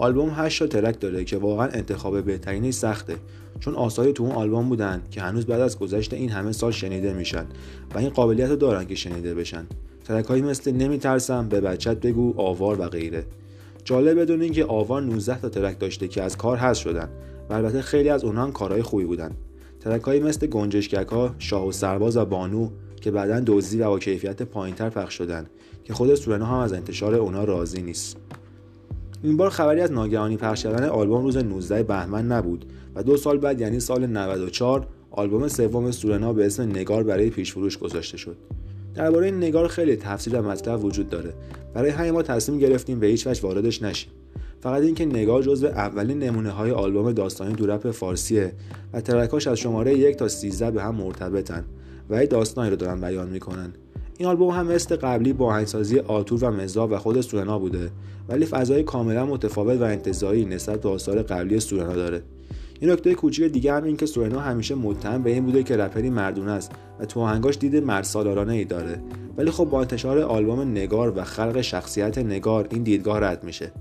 آلبوم 0.00 0.32
8 0.36 0.58
تا 0.58 0.66
ترک 0.66 1.00
داره 1.00 1.24
که 1.24 1.36
واقعا 1.36 1.68
انتخاب 1.68 2.24
بهترینش 2.24 2.74
سخته. 2.74 3.16
چون 3.60 3.74
آثاری 3.74 4.12
تو 4.12 4.24
اون 4.24 4.32
آلبوم 4.32 4.68
بودن 4.68 5.02
که 5.10 5.20
هنوز 5.20 5.46
بعد 5.46 5.60
از 5.60 5.78
گذشت 5.78 6.14
این 6.14 6.30
همه 6.30 6.52
سال 6.52 6.72
شنیده 6.72 7.12
میشن 7.12 7.46
و 7.94 7.98
این 7.98 8.08
قابلیت 8.08 8.50
رو 8.50 8.56
دارن 8.56 8.86
که 8.86 8.94
شنیده 8.94 9.34
بشن. 9.34 9.66
ترکهایی 10.04 10.42
مثل 10.42 10.72
نمیترسم 10.72 11.48
به 11.48 11.60
بچت 11.60 12.00
بگو 12.00 12.34
آوار 12.36 12.80
و 12.80 12.88
غیره. 12.88 13.24
جالب 13.84 14.20
بدونین 14.20 14.52
که 14.52 14.64
آوار 14.64 15.02
19 15.02 15.40
تا 15.40 15.48
ترک 15.48 15.78
داشته 15.78 16.08
که 16.08 16.22
از 16.22 16.36
کار 16.36 16.56
حذف 16.56 16.82
شدن 16.82 17.08
و 17.50 17.54
البته 17.54 17.82
خیلی 17.82 18.08
از 18.08 18.24
اونها 18.24 18.42
هم 18.42 18.52
کارهای 18.52 18.82
خوبی 18.82 19.04
بودن. 19.04 19.30
ترکهایی 19.80 20.20
مثل 20.20 20.46
گنجشکک 20.46 21.08
ها 21.08 21.34
شاه 21.38 21.66
و 21.66 21.72
سرباز 21.72 22.16
و 22.16 22.24
بانو 22.24 22.68
که 23.00 23.10
بعدا 23.10 23.42
دزدی 23.46 23.80
و 23.80 23.88
با 23.88 23.98
کیفیت 23.98 24.42
پایینتر 24.42 24.90
پخش 24.90 25.14
شدن 25.14 25.46
که 25.84 25.94
خود 25.94 26.14
سورنا 26.14 26.46
هم 26.46 26.58
از 26.58 26.72
انتشار 26.72 27.14
اونا 27.14 27.44
راضی 27.44 27.82
نیست. 27.82 28.16
این 29.22 29.36
بار 29.36 29.50
خبری 29.50 29.80
از 29.80 29.92
ناگهانی 29.92 30.36
پخش 30.36 30.62
کردن 30.62 30.88
آلبوم 30.88 31.22
روز 31.22 31.36
19 31.36 31.82
بهمن 31.82 32.26
نبود 32.26 32.64
و 32.94 33.02
دو 33.02 33.16
سال 33.16 33.38
بعد 33.38 33.60
یعنی 33.60 33.80
سال 33.80 34.06
94 34.06 34.86
آلبوم 35.10 35.48
سوم 35.48 35.90
سورنا 35.90 36.32
به 36.32 36.46
اسم 36.46 36.62
نگار 36.62 37.02
برای 37.02 37.30
پیشفروش 37.30 37.78
گذاشته 37.78 38.16
شد. 38.16 38.36
درباره 38.94 39.26
این 39.26 39.36
نگار 39.36 39.68
خیلی 39.68 39.96
تفصیل 39.96 40.34
و 40.34 40.42
مطلب 40.42 40.84
وجود 40.84 41.08
داره. 41.08 41.32
برای 41.74 41.90
همین 41.90 42.10
ما 42.10 42.22
تصمیم 42.22 42.58
گرفتیم 42.58 43.00
به 43.00 43.06
هیچ 43.06 43.26
وجه 43.26 43.42
واردش 43.42 43.82
نشیم. 43.82 44.10
فقط 44.60 44.82
اینکه 44.82 45.06
نگار 45.06 45.42
جزو 45.42 45.66
اولین 45.66 46.18
نمونه 46.18 46.50
های 46.50 46.70
آلبوم 46.70 47.12
داستانی 47.12 47.54
دورپ 47.54 47.90
فارسیه 47.90 48.52
و 48.92 49.00
ترکاش 49.00 49.46
از 49.46 49.58
شماره 49.58 49.98
یک 49.98 50.16
تا 50.16 50.28
13 50.28 50.70
به 50.70 50.82
هم 50.82 50.94
مرتبطن 50.94 51.64
و 52.10 52.14
ای 52.14 52.26
داستانی 52.26 52.70
رو 52.70 52.76
دارن 52.76 53.00
بیان 53.00 53.28
می‌کنن. 53.28 53.72
این 54.20 54.28
آلبوم 54.28 54.50
هم 54.50 54.66
مثل 54.66 54.96
قبلی 54.96 55.32
با 55.32 55.46
آهنگسازی 55.46 55.98
آتور 55.98 56.44
و 56.44 56.50
مزا 56.50 56.88
و 56.88 56.98
خود 56.98 57.20
سورنا 57.20 57.58
بوده 57.58 57.90
ولی 58.28 58.46
فضای 58.46 58.82
کاملا 58.82 59.26
متفاوت 59.26 59.80
و 59.80 59.82
انتظایی 59.82 60.44
نسبت 60.44 60.80
به 60.80 60.88
آثار 60.88 61.22
قبلی 61.22 61.60
سورنا 61.60 61.94
داره. 61.94 62.22
این 62.80 62.90
نکته 62.90 63.14
کوچیک 63.14 63.52
دیگه 63.52 63.72
هم 63.72 63.84
این 63.84 63.96
که 63.96 64.06
سورنا 64.06 64.40
همیشه 64.40 64.74
متهم 64.74 65.22
به 65.22 65.30
این 65.30 65.44
بوده 65.44 65.62
که 65.62 65.76
رپری 65.76 66.10
مردونه 66.10 66.50
است 66.50 66.72
و 67.00 67.04
تو 67.04 67.20
آهنگاش 67.20 67.58
دید 67.58 67.76
مرسالارانه 67.76 68.52
ای 68.52 68.64
داره. 68.64 69.02
ولی 69.36 69.50
خب 69.50 69.64
با 69.64 69.80
انتشار 69.80 70.18
آلبوم 70.18 70.60
نگار 70.60 71.18
و 71.18 71.24
خلق 71.24 71.60
شخصیت 71.60 72.18
نگار 72.18 72.66
این 72.70 72.82
دیدگاه 72.82 73.20
رد 73.20 73.44
میشه. 73.44 73.72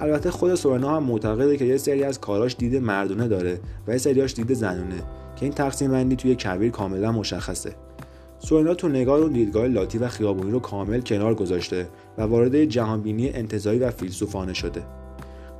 البته 0.00 0.30
خود 0.30 0.54
سورنا 0.54 0.96
هم 0.96 1.02
معتقده 1.02 1.56
که 1.56 1.64
یه 1.64 1.76
سری 1.76 2.04
از 2.04 2.20
کاراش 2.20 2.56
دید 2.56 2.76
مردونه 2.76 3.28
داره 3.28 3.60
و 3.86 3.92
یه 3.92 3.98
سریاش 3.98 4.34
دید 4.34 4.54
زنونه 4.54 5.02
که 5.36 5.44
این 5.46 5.52
تقسیم 5.52 5.90
بندی 5.90 6.16
توی 6.16 6.34
کبیر 6.34 6.70
کاملا 6.70 7.12
مشخصه. 7.12 7.87
سورنا 8.38 8.74
تو 8.74 8.88
نگار 8.88 9.20
اون 9.20 9.32
دیدگاه 9.32 9.66
لاتی 9.66 9.98
و 9.98 10.08
خیابونی 10.08 10.50
رو 10.50 10.60
کامل 10.60 11.00
کنار 11.00 11.34
گذاشته 11.34 11.88
و 12.18 12.22
وارد 12.22 12.64
جهانبینی 12.64 13.30
انتظایی 13.30 13.78
و 13.78 13.90
فیلسوفانه 13.90 14.54
شده. 14.54 14.82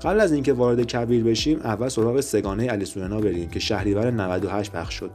قبل 0.03 0.21
از 0.21 0.33
اینکه 0.33 0.53
وارد 0.53 0.83
کبیر 0.83 1.25
بشیم 1.25 1.59
اول 1.59 1.89
سراغ 1.89 2.21
سگانه 2.21 2.67
علی 2.67 2.85
سورنا 2.85 3.21
بریم 3.21 3.49
که 3.49 3.61
شهریور 3.61 4.11
98 4.11 4.73
پخش 4.73 4.95
شد. 4.95 5.11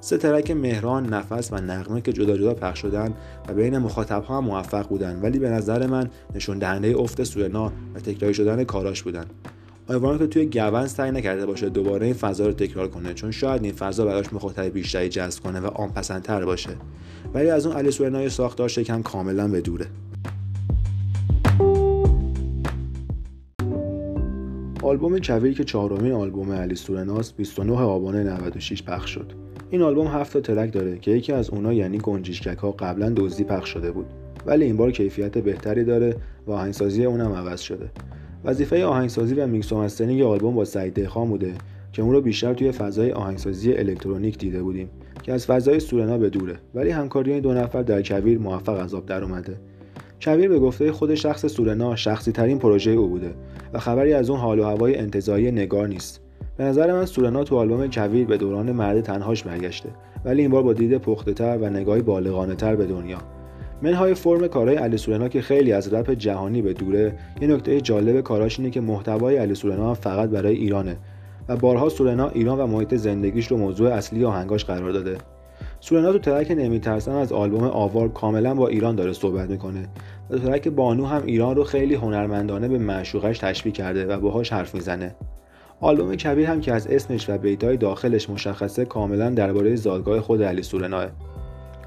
سه 0.00 0.18
ترک 0.18 0.50
مهران 0.50 1.14
نفس 1.14 1.52
و 1.52 1.56
نقمه 1.56 2.00
که 2.00 2.12
جدا 2.12 2.36
جدا 2.36 2.54
پخش 2.54 2.78
شدن 2.78 3.14
و 3.48 3.54
بین 3.54 3.78
مخاطب 3.78 4.22
ها 4.24 4.38
هم 4.38 4.44
موفق 4.44 4.88
بودن 4.88 5.20
ولی 5.22 5.38
به 5.38 5.48
نظر 5.48 5.86
من 5.86 6.10
نشون 6.34 6.58
دهنده 6.58 6.96
افت 6.98 7.24
سورنا 7.24 7.72
و 7.94 8.00
تکراری 8.00 8.34
شدن 8.34 8.64
کاراش 8.64 9.02
بودن. 9.02 9.24
که 9.88 10.26
توی 10.26 10.46
گون 10.46 10.86
سعی 10.86 11.10
نکرده 11.10 11.46
باشه 11.46 11.68
دوباره 11.68 12.06
این 12.06 12.14
فضا 12.14 12.46
رو 12.46 12.52
تکرار 12.52 12.88
کنه 12.88 13.14
چون 13.14 13.30
شاید 13.30 13.64
این 13.64 13.72
فضا 13.72 14.04
براش 14.04 14.32
مخاطب 14.32 14.62
بیشتری 14.62 15.08
جذب 15.08 15.42
کنه 15.42 15.60
و 15.60 15.66
آنپسندتر 15.66 16.44
باشه. 16.44 16.70
ولی 17.34 17.50
از 17.50 17.66
اون 17.66 17.76
علی 17.76 17.90
سورنای 17.90 18.28
ساختار 18.28 18.68
شکم 18.68 19.02
کاملا 19.02 19.48
به 19.48 19.60
دوره. 19.60 19.86
آلبوم 24.82 25.18
کویر 25.18 25.54
که 25.54 25.64
چهارمین 25.64 26.12
آلبوم 26.12 26.52
علی 26.52 26.74
سورناست 26.74 27.36
29 27.36 27.72
آبان 27.72 28.16
96 28.16 28.82
پخش 28.82 29.10
شد. 29.10 29.32
این 29.70 29.82
آلبوم 29.82 30.06
هفت 30.06 30.38
ترک 30.38 30.72
داره 30.72 30.98
که 30.98 31.10
یکی 31.10 31.32
از 31.32 31.50
اونا 31.50 31.72
یعنی 31.72 31.98
گنجیشکک 31.98 32.58
ها 32.58 32.70
قبلا 32.70 33.12
دزدی 33.16 33.44
پخش 33.44 33.68
شده 33.68 33.90
بود. 33.90 34.06
ولی 34.46 34.64
این 34.64 34.76
بار 34.76 34.90
کیفیت 34.90 35.38
بهتری 35.38 35.84
داره 35.84 36.16
و 36.46 36.52
آهنگسازی 36.52 37.04
اونم 37.04 37.32
عوض 37.32 37.60
شده. 37.60 37.90
وظیفه 38.44 38.84
آهنگسازی 38.84 39.34
و 39.34 39.46
میکس 39.46 39.72
و 39.72 39.78
mastering 39.78 40.22
آلبوم 40.22 40.54
با 40.54 40.64
سعید 40.64 40.94
دهخان 40.94 41.28
بوده 41.28 41.52
که 41.92 42.02
اون 42.02 42.12
رو 42.12 42.20
بیشتر 42.20 42.54
توی 42.54 42.72
فضای 42.72 43.12
آهنگسازی 43.12 43.72
الکترونیک 43.72 44.38
دیده 44.38 44.62
بودیم 44.62 44.88
که 45.22 45.32
از 45.32 45.46
فضای 45.46 45.80
سورنا 45.80 46.18
به 46.18 46.30
دوره. 46.30 46.58
ولی 46.74 46.90
همکاری 46.90 47.32
این 47.32 47.40
دو 47.40 47.52
نفر 47.54 47.82
در 47.82 48.02
کویر 48.02 48.38
موفق 48.38 48.78
از 48.80 48.94
آب 48.94 49.06
در 49.06 49.24
اومده. 49.24 49.56
کویر 50.22 50.48
به 50.48 50.58
گفته 50.58 50.92
خود 50.92 51.14
شخص 51.14 51.46
سورنا 51.46 51.96
شخصی 51.96 52.32
ترین 52.32 52.58
پروژه 52.58 52.90
او 52.90 53.08
بوده 53.08 53.34
و 53.72 53.78
خبری 53.78 54.12
از 54.12 54.30
اون 54.30 54.40
حال 54.40 54.58
و 54.58 54.64
هوای 54.64 54.96
انتزاعی 54.96 55.50
نگار 55.50 55.88
نیست. 55.88 56.20
به 56.56 56.64
نظر 56.64 56.92
من 56.92 57.06
سورنا 57.06 57.44
تو 57.44 57.56
آلبوم 57.56 57.90
کویر 57.90 58.26
به 58.26 58.36
دوران 58.36 58.72
مرد 58.72 59.00
تنهاش 59.00 59.42
برگشته. 59.42 59.88
ولی 60.24 60.42
این 60.42 60.50
بار 60.50 60.62
با 60.62 60.72
دید 60.72 60.98
پخته 60.98 61.32
تر 61.32 61.58
و 61.60 61.70
نگاهی 61.70 62.02
بالغانه 62.02 62.54
تر 62.54 62.76
به 62.76 62.86
دنیا. 62.86 63.18
منهای 63.84 64.14
فرم 64.14 64.46
کارهای 64.46 64.76
علی 64.76 64.96
سورنا 64.96 65.28
که 65.28 65.42
خیلی 65.42 65.72
از 65.72 65.94
رپ 65.94 66.10
جهانی 66.10 66.62
به 66.62 66.72
دوره 66.72 67.18
یه 67.40 67.48
نکته 67.48 67.80
جالب 67.80 68.20
کاراش 68.20 68.58
اینه 68.58 68.70
که 68.70 68.80
محتوای 68.80 69.36
علی 69.36 69.54
سورنا 69.54 69.94
فقط 69.94 70.28
برای 70.28 70.56
ایرانه 70.56 70.96
و 71.48 71.56
بارها 71.56 71.88
سورنا 71.88 72.28
ایران 72.28 72.60
و 72.60 72.66
محیط 72.66 72.94
زندگیش 72.94 73.46
رو 73.46 73.56
موضوع 73.56 73.90
اصلی 73.90 74.24
آهنگاش 74.24 74.64
قرار 74.64 74.92
داده. 74.92 75.16
سورنا 75.80 76.12
تو 76.12 76.18
ترک 76.18 76.50
نمیترسم 76.50 77.12
از 77.12 77.32
آلبوم 77.32 77.64
آوار 77.64 78.08
کاملا 78.08 78.54
با 78.54 78.68
ایران 78.68 78.96
داره 78.96 79.12
صحبت 79.12 79.50
می‌کنه 79.50 79.88
و 80.30 80.38
تو 80.38 80.38
ترک 80.38 80.68
بانو 80.68 81.06
هم 81.06 81.22
ایران 81.26 81.56
رو 81.56 81.64
خیلی 81.64 81.94
هنرمندانه 81.94 82.68
به 82.68 82.78
معشوقش 82.78 83.38
تشبیه 83.38 83.72
کرده 83.72 84.06
و 84.06 84.20
باهاش 84.20 84.52
حرف 84.52 84.74
می‌زنه. 84.74 85.14
آلبوم 85.80 86.14
کبیر 86.14 86.46
هم 86.46 86.60
که 86.60 86.72
از 86.72 86.86
اسمش 86.86 87.30
و 87.30 87.38
بیتای 87.38 87.76
داخلش 87.76 88.30
مشخصه 88.30 88.84
کاملا 88.84 89.30
درباره 89.30 89.76
زادگاه 89.76 90.20
خود 90.20 90.42
علی 90.42 90.62
سورناه. 90.62 91.06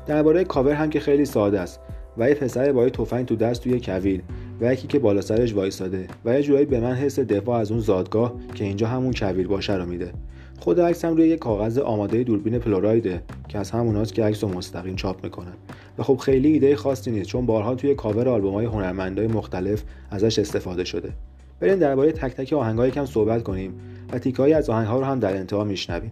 درباره 0.07 0.43
کاور 0.43 0.73
هم 0.73 0.89
که 0.89 0.99
خیلی 0.99 1.25
ساده 1.25 1.59
است 1.59 1.79
و 2.17 2.29
یه 2.29 2.35
پسر 2.35 2.71
با 2.71 2.83
یه 2.83 2.89
تفنگ 2.89 3.25
تو 3.25 3.35
دست 3.35 3.63
توی 3.63 3.79
کویر 3.79 4.21
و 4.61 4.73
یکی 4.73 4.87
که 4.87 4.99
بالا 4.99 5.21
سرش 5.21 5.53
وایساده 5.53 6.07
و 6.25 6.33
یه 6.33 6.43
جورایی 6.43 6.65
به 6.65 6.79
من 6.79 6.93
حس 6.93 7.19
دفاع 7.19 7.59
از 7.59 7.71
اون 7.71 7.79
زادگاه 7.79 8.33
که 8.55 8.63
اینجا 8.63 8.87
همون 8.87 9.13
کویر 9.13 9.47
باشه 9.47 9.75
رو 9.75 9.85
میده. 9.85 10.11
خود 10.59 10.81
عکس 10.81 11.05
هم 11.05 11.15
روی 11.15 11.27
یه 11.27 11.37
کاغذ 11.37 11.77
آماده 11.77 12.23
دوربین 12.23 12.59
پلورایده 12.59 13.21
که 13.47 13.59
از 13.59 13.71
هموناست 13.71 14.13
که 14.13 14.23
عکس 14.23 14.43
رو 14.43 14.49
مستقیم 14.49 14.95
چاپ 14.95 15.23
می‌کنن 15.23 15.53
و 15.97 16.03
خب 16.03 16.17
خیلی 16.17 16.51
ایده 16.51 16.75
خاصی 16.75 17.11
نیست 17.11 17.29
چون 17.29 17.45
بارها 17.45 17.75
توی 17.75 17.95
کاور 17.95 18.29
آلبوم‌های 18.29 18.65
هنرمندای 18.65 19.27
مختلف 19.27 19.83
ازش 20.11 20.39
استفاده 20.39 20.83
شده. 20.83 21.09
بریم 21.59 21.79
درباره 21.79 22.11
تک 22.11 22.35
تک 22.35 22.53
آهنگ‌ها 22.53 22.87
یکم 22.87 23.05
صحبت 23.05 23.43
کنیم 23.43 23.73
و 24.13 24.19
تیکایی 24.19 24.53
از 24.53 24.69
آهنگ‌ها 24.69 24.99
رو 24.99 25.05
هم 25.05 25.19
در 25.19 25.37
انتها 25.37 25.63
میشنویم. 25.63 26.11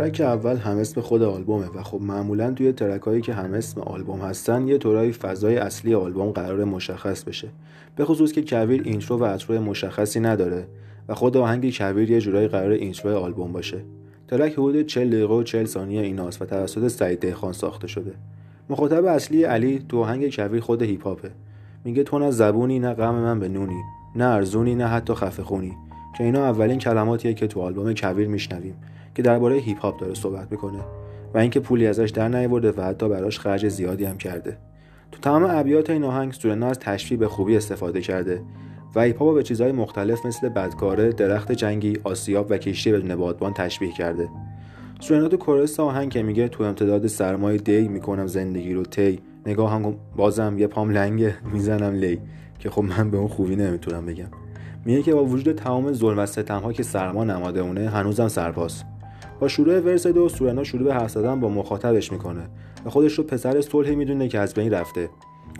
track 0.00 0.20
اول 0.20 0.56
هم 0.56 0.78
اسم 0.78 1.00
خود 1.00 1.22
آلبومه 1.22 1.66
و 1.74 1.82
خب 1.82 2.00
معمولا 2.02 2.52
توی 2.52 2.72
track 2.72 3.02
هایی 3.02 3.20
که 3.20 3.34
هم 3.34 3.54
اسم 3.54 3.80
آلبوم 3.80 4.20
هستن 4.20 4.68
یه 4.68 4.78
جورایی 4.78 5.12
فضای 5.12 5.56
اصلی 5.56 5.94
آلبوم 5.94 6.30
قرار 6.30 6.64
مشخص 6.64 7.24
بشه. 7.24 7.48
به 7.96 8.04
خصوص 8.04 8.32
که 8.32 8.42
کویر 8.42 8.82
intro 8.84 9.18
و 9.18 9.22
outro 9.22 9.60
مشخصی 9.60 10.20
نداره 10.20 10.66
و 11.08 11.14
خود 11.14 11.36
آهنگ 11.36 11.76
کویر 11.76 12.10
یه 12.10 12.20
جورایی 12.20 12.48
قرار 12.48 12.70
intro 12.70 13.18
آلبوم 13.18 13.52
باشه. 13.52 13.80
track 14.28 14.52
حدود 14.52 14.86
40 14.86 15.10
دقیقه 15.10 15.34
و 15.34 15.42
40 15.42 15.64
ثانیه 15.64 16.02
ایناست 16.02 16.42
و 16.42 16.44
توسط 16.44 16.88
سعید 16.88 17.20
دهخان 17.20 17.52
ساخته 17.52 17.86
شده. 17.86 18.12
مخاطب 18.70 19.04
اصلی 19.04 19.44
علی 19.44 19.84
تو 19.88 20.00
آهنگ 20.00 20.34
کویر 20.34 20.60
خود 20.60 20.82
هیپ 20.82 21.06
هاپه 21.06 21.30
میگه 21.84 22.02
تو 22.02 22.18
نه 22.18 22.30
زبونی 22.30 22.78
نه 22.78 22.94
غم 22.94 23.14
من 23.14 23.40
به 23.40 23.48
نونی 23.48 23.82
نه 24.16 24.24
ارزونی 24.24 24.74
نه 24.74 24.86
حتی 24.86 25.14
خفه 25.14 25.42
خونی. 25.42 25.76
که 26.18 26.24
اینا 26.24 26.44
اولین 26.44 26.78
کلماتیه 26.78 27.34
که 27.34 27.46
تو 27.46 27.60
آلبوم 27.60 27.94
کویر 27.94 28.28
میشنویم. 28.28 28.74
که 29.20 29.24
درباره 29.24 29.56
هیپ 29.56 29.80
هاپ 29.80 30.00
داره 30.00 30.14
صحبت 30.14 30.48
می‌کنه 30.50 30.78
و 31.34 31.38
اینکه 31.38 31.60
پولی 31.60 31.86
ازش 31.86 32.10
در 32.10 32.28
نیورده 32.28 32.72
و 32.72 32.82
حتی 32.82 33.08
براش 33.08 33.38
خرج 33.38 33.68
زیادی 33.68 34.04
هم 34.04 34.18
کرده. 34.18 34.56
تو 35.12 35.20
تمام 35.20 35.46
ابیات 35.48 35.90
این 35.90 36.04
آهنگ 36.04 36.32
سورنا 36.32 36.66
از 36.66 36.78
تشبیه 36.78 37.18
به 37.18 37.28
خوبی 37.28 37.56
استفاده 37.56 38.00
کرده 38.00 38.42
و 38.94 39.00
هیپ 39.00 39.34
به 39.34 39.42
چیزهای 39.42 39.72
مختلف 39.72 40.26
مثل 40.26 40.48
بدکاره، 40.48 41.12
درخت 41.12 41.52
جنگی، 41.52 41.96
آسیاب 42.04 42.46
و 42.50 42.58
کشتی 42.58 42.92
بدون 42.92 43.16
بادبان 43.16 43.54
تشبیه 43.54 43.92
کرده. 43.92 44.28
سورنا 45.00 45.28
تو 45.28 45.36
chorus 45.36 45.80
آهنگ 45.80 46.10
که 46.10 46.22
میگه 46.22 46.48
تو 46.48 46.64
امتداد 46.64 47.06
سرمای 47.06 47.56
دی 47.56 47.88
می‌کنم 47.88 48.26
زندگی 48.26 48.74
رو 48.74 48.82
تی 48.82 49.20
نگاهم 49.46 49.94
بازم 50.16 50.56
یه 50.58 50.66
پام 50.66 50.90
لنگه 50.90 51.34
می‌زنم 51.52 51.94
لی 51.94 52.20
که 52.58 52.70
خب 52.70 52.82
من 52.82 53.10
به 53.10 53.16
اون 53.16 53.28
خوبی 53.28 53.56
نمی‌تونم 53.56 54.06
بگم. 54.06 54.28
میگه 54.84 55.02
که 55.02 55.14
با 55.14 55.24
وجود 55.24 55.56
تمام 55.56 55.92
ظلم 55.92 56.18
و 56.18 56.26
ستمها 56.26 56.72
که 56.72 56.82
سرما 56.82 57.24
نماده 57.24 57.60
اونه 57.60 57.88
هنوزم 57.88 58.28
سرپاس. 58.28 58.84
با 59.40 59.48
شروع 59.48 59.80
ورس 59.80 60.06
دو 60.06 60.28
سورنا 60.28 60.64
شروع 60.64 60.84
به 60.84 60.94
حرف 60.94 61.10
زدن 61.10 61.40
با 61.40 61.48
مخاطبش 61.48 62.12
می‌کنه 62.12 62.42
و 62.86 62.90
خودش 62.90 63.12
رو 63.12 63.24
پسر 63.24 63.60
صلحی 63.60 63.96
می‌دونه 63.96 64.28
که 64.28 64.38
از 64.38 64.54
بین 64.54 64.72
رفته 64.72 65.10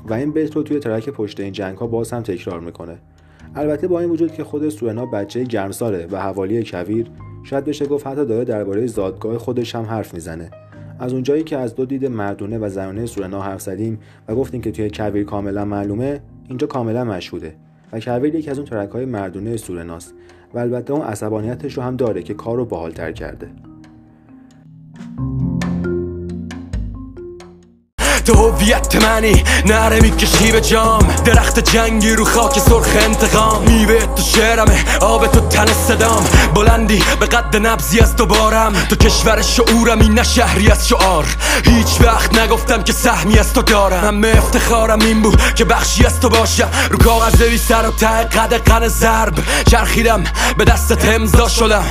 و 0.08 0.14
این 0.14 0.30
بیت 0.30 0.56
رو 0.56 0.62
توی 0.62 0.78
ترک 0.78 1.08
پشت 1.08 1.40
این 1.40 1.52
جنگ 1.52 1.78
ها 1.78 1.86
باز 1.86 2.12
هم 2.12 2.22
تکرار 2.22 2.60
می‌کنه. 2.60 2.98
البته 3.54 3.88
با 3.88 4.00
این 4.00 4.10
وجود 4.10 4.32
که 4.32 4.44
خود 4.44 4.68
سورنا 4.68 5.06
بچه 5.06 5.44
گرمساره 5.44 6.06
و 6.10 6.16
حوالی 6.16 6.64
کویر 6.64 7.06
شاید 7.42 7.64
بشه 7.64 7.86
گفت 7.86 8.06
حتی 8.06 8.24
داره 8.24 8.44
درباره 8.44 8.86
زادگاه 8.86 9.38
خودش 9.38 9.74
هم 9.74 9.84
حرف 9.84 10.14
می‌زنه. 10.14 10.50
از 10.98 11.12
اونجایی 11.12 11.42
که 11.42 11.56
از 11.56 11.74
دو 11.74 11.84
دید 11.86 12.06
مردونه 12.06 12.58
و 12.58 12.68
زنانه 12.68 13.06
سورنا 13.06 13.42
حرف 13.42 13.60
زدیم 13.60 13.98
و 14.28 14.34
گفتیم 14.34 14.60
که 14.60 14.70
توی 14.70 14.90
کویر 14.90 15.24
کاملا 15.24 15.64
معلومه 15.64 16.20
اینجا 16.48 16.66
کاملا 16.66 17.04
مشهوده 17.04 17.54
و 17.92 18.00
کویر 18.00 18.34
یکی 18.34 18.50
از 18.50 18.58
اون 18.58 18.66
ترک 18.66 18.90
های 18.90 19.04
مردونه 19.04 19.56
سورناست 19.56 20.14
و 20.54 20.58
البته 20.58 20.92
اون 20.92 21.02
عصبانیتش 21.02 21.74
رو 21.74 21.82
هم 21.82 21.96
داره 21.96 22.22
که 22.22 22.34
کار 22.34 22.56
رو 22.56 22.90
کرده. 23.12 23.50
thank 25.20 25.42
you 25.42 25.49
تو 28.30 28.36
هویت 28.36 29.04
منی. 29.04 29.44
نره 29.66 30.00
می‌کشی 30.00 30.52
به 30.52 30.60
جام. 30.60 31.14
درخت 31.24 31.58
جنگی 31.58 32.12
رو 32.12 32.24
خاک 32.24 32.58
سرخ 32.58 32.88
انتقام. 33.00 33.62
میوه 33.62 34.06
تو 34.06 34.22
شعرمه 34.22 34.84
آب 35.00 35.26
تو 35.26 35.40
تن 35.40 35.66
صدام. 35.88 36.24
بلندی 36.54 37.02
به 37.20 37.26
قد 37.26 37.56
نبزی 37.56 38.00
از 38.00 38.16
دوبارم 38.16 38.72
تو 38.90 38.96
کشور 38.96 39.42
شعورم 39.42 40.00
این 40.00 40.14
نه 40.14 40.22
شهری 40.22 40.70
از 40.70 40.88
شعار. 40.88 41.24
هیچ 41.64 42.00
وقت 42.00 42.38
نگفتم 42.38 42.82
که 42.82 42.92
سهمی 42.92 43.38
از 43.38 43.52
تو 43.52 43.62
دارم. 43.62 44.04
همه 44.04 44.34
افتخارم 44.38 45.00
این 45.00 45.22
بود 45.22 45.54
که 45.54 45.64
بخشی 45.64 46.06
از 46.06 46.20
تو 46.20 46.28
باشم 46.28 46.68
رو 46.90 46.98
کاغذ 46.98 47.60
سر 47.68 47.88
و 47.88 47.90
ته 47.90 48.06
قد 48.06 48.54
قن 48.54 48.88
ضرب. 48.88 49.34
چرخیدم 49.70 50.24
به 50.58 50.64
دستت 50.64 51.04
امضا 51.04 51.48
شدم. 51.48 51.84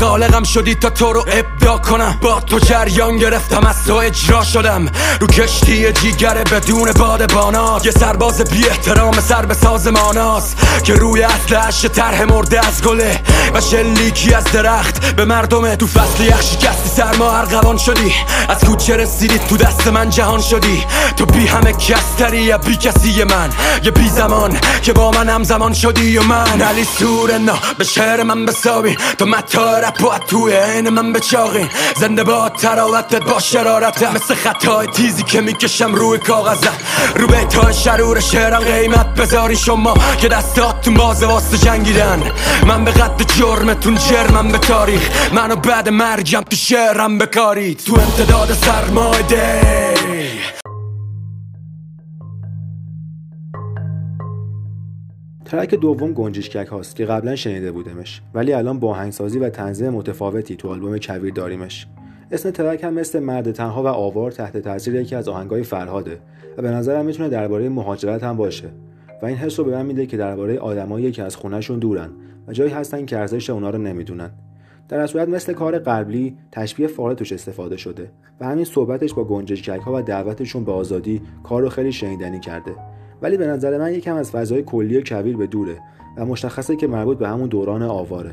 خالقم 0.00 0.42
شدی 0.42 0.74
تا 0.74 0.90
تو 0.90 1.12
رو 1.12 1.24
ابدا 1.32 1.78
کنم. 1.78 2.18
با 2.22 2.40
تو 2.40 2.58
جریان 2.58 3.16
گرفتم 3.16 3.66
از 3.66 3.84
تو 3.86 3.94
اجرا 3.94 4.44
شدم. 4.44 4.86
رو 5.20 5.26
کشتی 5.26 5.81
جیگر 5.90 6.34
بدون 6.34 6.92
باد 6.92 7.32
بانات 7.32 7.86
یه 7.86 7.92
سرباز 7.92 8.42
بی 8.42 8.68
احترام 8.68 9.20
سر 9.20 9.46
به 9.46 9.54
سازماناست 9.54 10.56
که 10.84 10.94
روی 10.94 11.22
اصلش 11.22 11.84
طرح 11.84 12.24
مرده 12.24 12.66
از 12.66 12.82
گله. 12.82 13.20
و 13.54 13.60
شلیکی 13.60 14.34
از 14.34 14.44
درخت. 14.44 15.14
به 15.16 15.24
مردم 15.24 15.74
تو 15.74 15.86
فصل 15.86 16.24
یخ 16.24 16.42
شکستی 16.42 16.88
سرما 16.96 17.32
ارغوان 17.32 17.76
شدی. 17.76 18.14
از 18.48 18.64
کوچه 18.64 18.96
رسیدی 18.96 19.38
تو 19.38 19.56
دست 19.56 19.86
من 19.88 20.10
جهان 20.10 20.40
شدی. 20.40 20.84
تو 21.16 21.26
بی 21.26 21.46
همه 21.46 21.72
کستری 21.72 22.42
یا 22.42 22.58
بی 22.58 22.76
کسی 22.76 23.24
من. 23.24 23.50
یه 23.84 23.90
بی 23.90 24.08
زمان 24.08 24.58
که 24.82 24.92
با 24.92 25.10
من 25.10 25.28
هم 25.28 25.44
زمان 25.44 25.74
شدی 25.74 26.18
و 26.18 26.22
من. 26.22 26.62
علی 26.62 26.84
سورنا 26.84 27.58
به 27.78 27.84
شهر 27.84 28.22
من 28.22 28.46
بسابی. 28.46 28.96
تو 29.18 29.26
متا 29.26 29.78
رپ 29.78 30.04
و 30.04 30.18
توی 30.18 30.52
عین 30.52 30.88
من 30.88 31.12
بچاقین 31.12 31.68
زنده 31.96 32.24
با 32.24 32.48
تراوتت 32.48 33.22
با 33.24 33.40
شرارتم 33.40 34.12
مثل 34.14 34.34
خطای 34.34 34.86
تیزی 34.86 35.22
که 35.22 35.40
می‌کشم 35.62 35.94
روی 35.94 36.18
کاغذم 36.18 36.76
رو 37.16 37.26
بیتای 37.26 37.74
شرور 37.74 38.20
شهرم 38.20 38.60
قیمت 38.60 39.20
بذاری 39.20 39.56
شما 39.56 39.94
که 40.20 40.28
دستاتون 40.28 40.94
باز 40.94 41.22
واسه 41.22 41.58
جنگیدن. 41.58 42.22
من 42.66 42.84
به 42.84 42.90
قد 42.90 43.22
جرمتون 43.38 43.94
جرمم 43.94 44.52
به 44.52 44.58
تاریخ. 44.58 45.32
منو 45.34 45.56
بعد 45.56 45.88
مرگم 45.88 46.40
تو 46.40 46.56
شهرم 46.56 47.18
بکارید. 47.18 47.78
تو 47.78 47.94
امتداد 47.94 48.52
سرمایده 48.52 49.60
ترک 55.44 55.74
دوم 55.74 56.12
گنجشکک 56.12 56.68
هاست 56.72 56.96
که 56.96 57.04
قبلا 57.04 57.36
شنیده 57.36 57.72
بودمش 57.72 58.20
ولی 58.34 58.52
الان 58.52 58.78
با 58.80 58.90
آهنگسازی 58.90 59.38
و 59.38 59.50
تنظیم 59.50 59.90
متفاوتی 59.90 60.56
تو 60.56 60.68
آلبوم 60.68 60.98
کویر 60.98 61.34
داریمش. 61.34 61.86
اسم 62.32 62.50
ترک 62.50 62.84
هم 62.84 62.94
مثل 62.94 63.20
مرد 63.20 63.52
تنها 63.52 63.82
و 63.82 63.86
آوار 63.86 64.30
تحت 64.30 64.56
تاثیر 64.56 64.94
یکی 64.94 65.14
از 65.14 65.28
آهنگای 65.28 65.62
فرهاده 65.62 66.18
و 66.58 66.62
به 66.62 66.70
نظرم 66.70 67.06
می‌تونه 67.06 67.28
درباره 67.28 67.68
مهاجرت 67.68 68.22
هم 68.22 68.36
باشه. 68.36 68.68
و 69.22 69.26
این 69.26 69.36
حس 69.36 69.58
رو 69.58 69.64
به 69.64 69.70
من 69.70 69.86
میده 69.86 70.06
که 70.06 70.16
درباره 70.16 70.58
آدمایی 70.58 71.12
که 71.12 71.22
از 71.22 71.36
خونهشون 71.36 71.78
دورن 71.78 72.08
و 72.48 72.52
جایی 72.52 72.70
هستن 72.70 73.06
که 73.06 73.18
ارزش 73.18 73.50
اونا 73.50 73.70
رو 73.70 73.78
نمی‌دونن. 73.78 74.30
در 74.88 75.06
صورت 75.06 75.28
مثل 75.28 75.52
کار 75.52 75.78
قبلی 75.78 76.36
تشبیه 76.52 76.86
فاره 76.86 77.14
توش 77.14 77.32
استفاده 77.32 77.76
شده 77.76 78.10
و 78.40 78.46
همین 78.46 78.64
صحبتش 78.64 79.14
با 79.14 79.24
گنجشکک 79.24 79.80
ها 79.80 79.94
و 79.94 80.02
دعوتشون 80.02 80.64
به 80.64 80.72
آزادی 80.72 81.22
کار 81.42 81.62
رو 81.62 81.68
خیلی 81.68 81.92
شنیدنی 81.92 82.40
کرده. 82.40 82.72
ولی 83.22 83.36
به 83.36 83.46
نظر 83.46 83.78
من 83.78 83.94
یکم 83.94 84.14
از 84.14 84.30
فضای 84.30 84.62
کلی 84.62 85.02
کویر 85.02 85.36
به 85.36 85.46
دوره 85.46 85.78
و 86.16 86.24
مشخصه 86.24 86.76
که 86.76 86.86
مربوط 86.86 87.18
به 87.18 87.28
همون 87.28 87.48
دوران 87.48 87.82
آواره. 87.82 88.30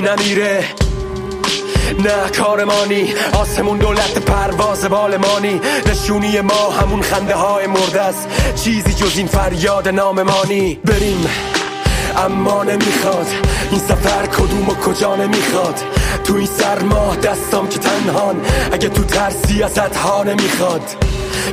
نمیره. 0.00 0.64
نه 1.98 2.30
کارمانی. 2.38 3.14
آسمون 3.32 3.78
دولت 3.78 4.18
پرواز 4.18 4.84
بالمانی. 4.84 5.60
نشونی 5.86 6.40
ما 6.40 6.70
همون 6.70 7.02
خنده 7.02 7.34
های 7.34 7.66
مرده 7.66 8.00
است. 8.00 8.28
چیزی 8.64 8.94
جز 8.94 9.16
این 9.16 9.26
فریاد 9.26 9.88
ناممانی. 9.88 10.78
بریم. 10.84 11.26
اما 12.16 12.64
نمی‌خواد. 12.64 13.26
این 13.70 13.80
سفر 13.80 14.26
کدوم 14.26 14.68
و 14.68 14.74
کجا 14.74 15.16
نمی‌خواد. 15.16 15.80
تو 16.24 16.34
این 16.34 16.48
سرما 16.58 17.16
دستام 17.16 17.68
که 17.68 17.78
تنهان. 17.78 18.36
اگه 18.72 18.88
تو 18.88 19.04
ترسی 19.04 19.62
ازت 19.62 19.96
ها 19.96 20.22
نمی‌خواد. 20.22 20.82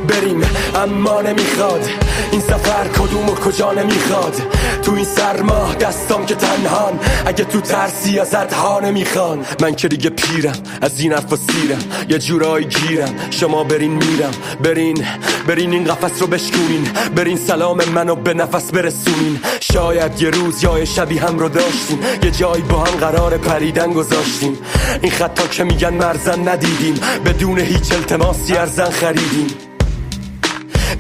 بریم. 0.07 0.41
اما 0.75 1.21
نمی‌خواد. 1.21 1.89
این 2.31 2.41
سفر 2.41 2.87
کدوم 2.87 3.29
و 3.29 3.35
کجا 3.35 3.71
نمی‌خواد؟ 3.71 4.41
تو 4.83 4.93
این 4.93 5.05
سرما 5.05 5.73
دستام 5.79 6.25
که 6.25 6.35
تنهان. 6.35 6.99
اگه 7.25 7.43
تو 7.43 7.61
ترسی 7.61 8.19
ازت 8.19 8.53
ها 8.53 8.79
نمی‌خوان. 8.79 9.45
من 9.61 9.75
که 9.75 9.87
دیگه 9.87 10.09
پیرم 10.09 10.57
از 10.81 10.99
این 10.99 11.13
حرفا 11.13 11.35
سیرم. 11.35 11.79
یه 12.09 12.19
جورایی 12.19 12.65
گیرم 12.65 13.15
شما 13.29 13.63
برین 13.63 13.91
میرم. 13.91 14.31
برین 14.63 15.05
برین 15.47 15.73
این 15.73 15.83
قفس 15.83 16.21
رو 16.21 16.27
بشکونین. 16.27 16.87
برین 17.15 17.37
سلام 17.37 17.85
منو 17.85 18.15
به 18.15 18.33
نفس 18.33 18.71
برسونین. 18.71 19.39
شاید 19.59 20.21
یه 20.21 20.29
روز 20.29 20.63
یا 20.63 20.85
شبی 20.85 21.17
هم 21.17 21.39
رو 21.39 21.49
داشتیم. 21.49 21.99
یه 22.23 22.31
جایی 22.31 22.61
با 22.61 22.79
هم 22.79 22.99
قرار 22.99 23.37
پریدن 23.37 23.93
گذاشتیم. 23.93 24.57
این 25.01 25.11
خطا 25.11 25.47
که 25.47 25.63
میگن 25.63 25.93
مرزن 25.93 26.47
ندیدیم. 26.47 26.95
بدون 27.25 27.59
هیچ 27.59 27.93
التماسی 27.93 28.55
ارزن 28.57 28.89
خریدیم. 28.89 29.47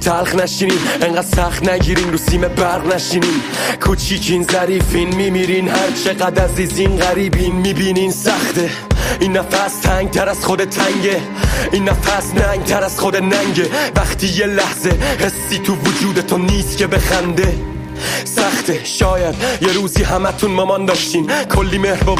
تلخ 0.01 0.35
نشینین 0.35 0.77
انقدر 1.01 1.27
سخت 1.27 1.69
نگیرین 1.69 2.11
رو 2.11 2.17
سیم 2.17 2.41
برق 2.41 2.95
نشینین 2.95 3.41
کوچیکین 3.81 4.43
ظریفین 4.43 5.15
میمیرین 5.15 5.67
هر 5.67 5.91
چقدر 6.03 6.43
عزیزین 6.43 6.97
غریبین 6.97 7.55
می‌بینین 7.55 8.11
سخته. 8.11 8.69
این 9.19 9.37
نفس 9.37 9.79
تنگ 9.79 10.09
تر 10.09 10.29
از 10.29 10.45
خود 10.45 10.63
تنگه. 10.63 11.21
این 11.71 11.89
نفس 11.89 12.33
ننگ 12.33 12.63
تر 12.63 12.83
از 12.83 12.99
خود 12.99 13.15
ننگه. 13.15 13.69
وقتی 13.95 14.27
یه 14.27 14.45
لحظه 14.45 14.89
حسی 15.19 15.57
تو 15.57 15.75
وجود 15.75 16.21
تو 16.21 16.37
نیست 16.37 16.77
که 16.77 16.87
بخنده. 16.87 17.53
سخته 18.23 18.83
شاید 18.83 19.35
یه 19.61 19.73
روزی 19.73 20.03
همتون 20.03 20.51
مامان 20.51 20.85
داشتین. 20.85 21.27
کلی 21.27 21.77
مهر 21.77 22.03
با 22.03 22.15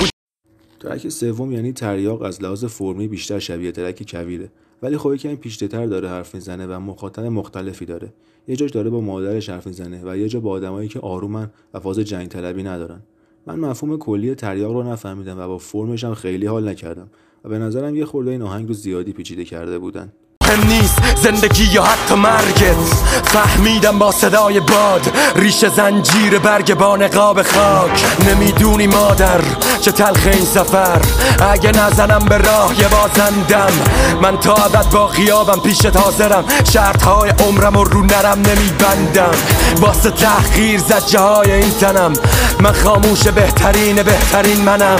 ترک 0.79 1.09
سوم 1.09 1.51
یعنی 1.51 1.73
تریاق 1.73 2.21
از 2.21 2.41
لحاظ 2.43 2.65
فرمی 2.65 3.07
بیشتر 3.07 3.39
شبیه 3.39 3.71
ترک 3.71 4.11
کویره. 4.11 4.49
ولی 4.81 4.97
خب 4.97 5.13
یکم 5.13 5.35
پیشتر 5.35 5.85
داره 5.85 6.09
حرف 6.09 6.35
می‌زنه 6.35 6.67
و 6.67 6.79
مخاطب 6.79 7.25
مختلفی 7.25 7.85
داره. 7.85 8.13
یه 8.47 8.55
جاش 8.55 8.71
داره 8.71 8.89
با 8.89 9.01
مادرش 9.01 9.49
حرف 9.49 9.67
می‌زنه 9.67 10.01
و 10.05 10.17
یه 10.17 10.29
جا 10.29 10.39
با 10.39 10.51
آدمایی 10.51 10.87
که 10.87 10.99
آرومن 10.99 11.49
و 11.73 11.79
فاز 11.79 11.99
جنگ 11.99 12.27
طلبی 12.27 12.63
ندارن. 12.63 13.01
من 13.47 13.59
مفهوم 13.59 13.97
کلی 13.97 14.35
تریاق 14.35 14.73
رو 14.73 14.83
نفهمیدم 14.83 15.39
و 15.39 15.47
با 15.47 15.57
فرمش 15.57 16.03
هم 16.03 16.13
خیلی 16.13 16.45
حال 16.45 16.69
نکردم 16.69 17.09
و 17.43 17.49
به 17.49 17.57
نظرم 17.57 17.95
یه 17.95 18.05
خورده 18.05 18.31
این 18.31 18.41
آهنگ 18.41 18.67
رو 18.67 18.73
زیادی 18.73 19.13
پیچیده 19.13 19.45
کرده 19.45 19.79
بودن. 19.79 20.13
نیست. 20.67 21.00
زندگی 21.15 21.63
یا 21.63 21.83
حتی 21.83 22.15
مرگت. 22.15 22.75
فهمیدم 23.23 23.99
با 23.99 24.11
صدای 24.11 24.59
باد 24.59 25.11
ریش 25.35 25.65
زنجیر 25.65 26.39
برگ 26.39 26.73
با 26.73 26.97
نقاب 26.97 27.43
خاک. 27.43 28.05
نمی‌دونی 28.29 28.87
مادر 28.87 29.41
چه 29.81 29.91
تلخ 29.91 30.27
این 30.33 30.45
سفر. 30.45 31.01
اگه 31.51 31.71
نزنم 31.71 32.19
به 32.19 32.37
راه 32.37 32.79
یه 32.79 32.87
بازندم 32.87 33.71
من 34.21 34.37
تا 34.37 34.53
ابد 34.53 34.89
با 34.89 35.07
غیابم 35.07 35.59
پیشت 35.59 35.97
حاضرم 35.97 36.43
شرط 36.73 37.03
های 37.03 37.29
عمرم 37.29 37.75
و 37.75 37.83
رو 37.83 38.01
نرم 38.01 38.41
نمیبندم. 38.41 39.31
واسه 39.79 40.11
تحقیر 40.11 40.79
زجه 40.79 41.19
های 41.19 41.51
این 41.51 41.71
تنم. 41.71 42.13
من 42.59 42.71
خاموش 42.71 43.27
بهترین 43.27 43.95
بهترین 44.03 44.61
منم. 44.61 44.99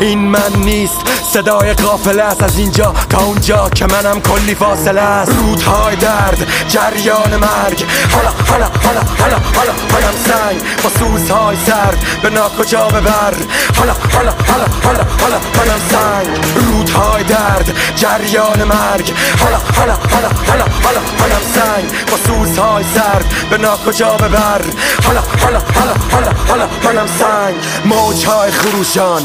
این 0.00 0.18
من 0.18 0.52
نیست. 0.56 0.96
صدای 1.32 1.72
قافله 1.72 2.22
است 2.22 2.42
از 2.42 2.58
اینجا 2.58 2.94
تا 3.08 3.18
اونجا 3.18 3.68
که 3.68 3.86
منم 3.86 4.20
کلی 4.20 4.54
فاصله 4.54 5.00
است. 5.00 5.32
رودهای 5.52 5.96
درد 5.96 6.46
جریان 6.68 7.36
مرگ 7.36 7.84
حالا 8.12 8.30
حالا 8.50 8.64
حالا 8.84 9.00
حالا 9.18 9.36
حالا 9.56 9.72
حالا 9.92 10.12
سنگ 10.26 10.62
با 10.82 10.90
سوزهای 10.98 11.56
سرد 11.66 12.06
به 12.22 12.30
ناکجا 12.30 12.88
ببر 12.88 13.34
حالا 13.78 13.92
حالا 14.14 14.32
حالا 14.48 14.66
حالا 14.84 15.04
حالا 15.20 15.40
حالا 15.58 15.78
سنگ 15.90 16.28
رودهای 16.54 17.24
درد 17.24 17.76
جریان 17.96 18.64
مرگ 18.64 19.12
حالا 19.40 19.58
حالا 19.76 19.94
حالا 19.94 20.28
حالا 20.48 20.64
حالا 20.84 21.00
حالا 21.20 21.36
سنگ 21.54 22.06
با 22.10 22.16
سوزهای 22.26 22.84
سرد 22.94 23.24
به 23.50 23.58
ناکجا 23.58 24.16
ببر 24.16 24.62
حالا 25.04 25.20
حالا 25.42 25.60
حالا 25.74 25.94
حالا 26.12 26.32
حالا 26.48 26.68
حالا 26.84 27.06
سنگ 27.06 27.54
موجهای 27.84 28.50
خروشان 28.50 29.22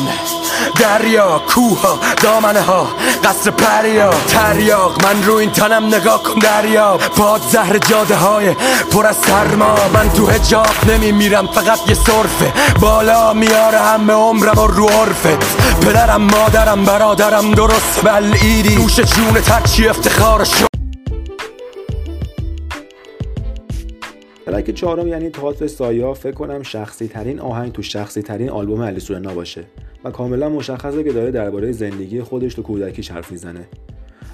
دریا 0.80 1.42
کوه 1.48 2.00
دامنه 2.24 2.62
ها 2.62 2.88
قصر 3.24 3.52
پریا 3.52 4.10
تریاق 4.10 5.06
من 5.06 5.24
رو 5.24 5.34
این 5.34 5.52
تنم 5.52 5.86
نگاه 5.86 6.24
کن 6.24 6.40
دریا. 6.40 6.98
باد 7.18 7.42
زهر 7.52 7.78
جاده 7.78 8.16
های 8.16 8.54
پر 8.92 9.08
از 9.08 9.16
سرما. 9.16 9.76
من 9.94 10.10
تو 10.10 10.28
هجاب 10.28 10.76
نمیمیرم 10.90 11.48
فقط 11.48 11.80
یه 11.90 11.96
صرفه. 11.96 12.54
بالا 12.80 13.34
میاره 13.34 13.80
همه 13.80 14.14
عمرم 14.14 14.60
و 14.60 14.68
رو 14.68 14.86
عرفت 14.90 15.78
پدرم 15.82 16.22
مادرم 16.22 16.86
برادرم 16.86 17.52
درست. 17.52 18.02
بلعیدی. 18.04 18.76
نوش 18.76 19.00
جون 19.00 19.34
ترچی 19.34 19.88
افتخار 19.88 20.44
شد 20.44 20.77
ترک 24.48 24.72
چهارم 24.72 25.08
یعنی 25.08 25.30
تئاتر 25.30 25.68
سایا 25.68 26.14
فکر 26.14 26.34
کنم 26.34 26.64
شخصی 26.64 27.08
ترین 27.08 27.40
آهنگ 27.40 27.72
تو 27.72 27.82
شخصی 27.82 28.22
ترین 28.22 28.50
آلبوم 28.50 28.82
علی 28.82 29.00
سورنا 29.00 29.34
باشه. 29.34 29.64
و 30.04 30.12
کاملا 30.12 30.50
مشخصه 30.50 31.04
که 31.04 31.14
داره 31.14 31.32
درباره 31.32 31.72
زندگی 31.72 32.22
خودش 32.22 32.54
تو 32.54 32.62
کودکیش 32.62 33.12
حرف 33.12 33.32
می‌زنه. 33.32 33.68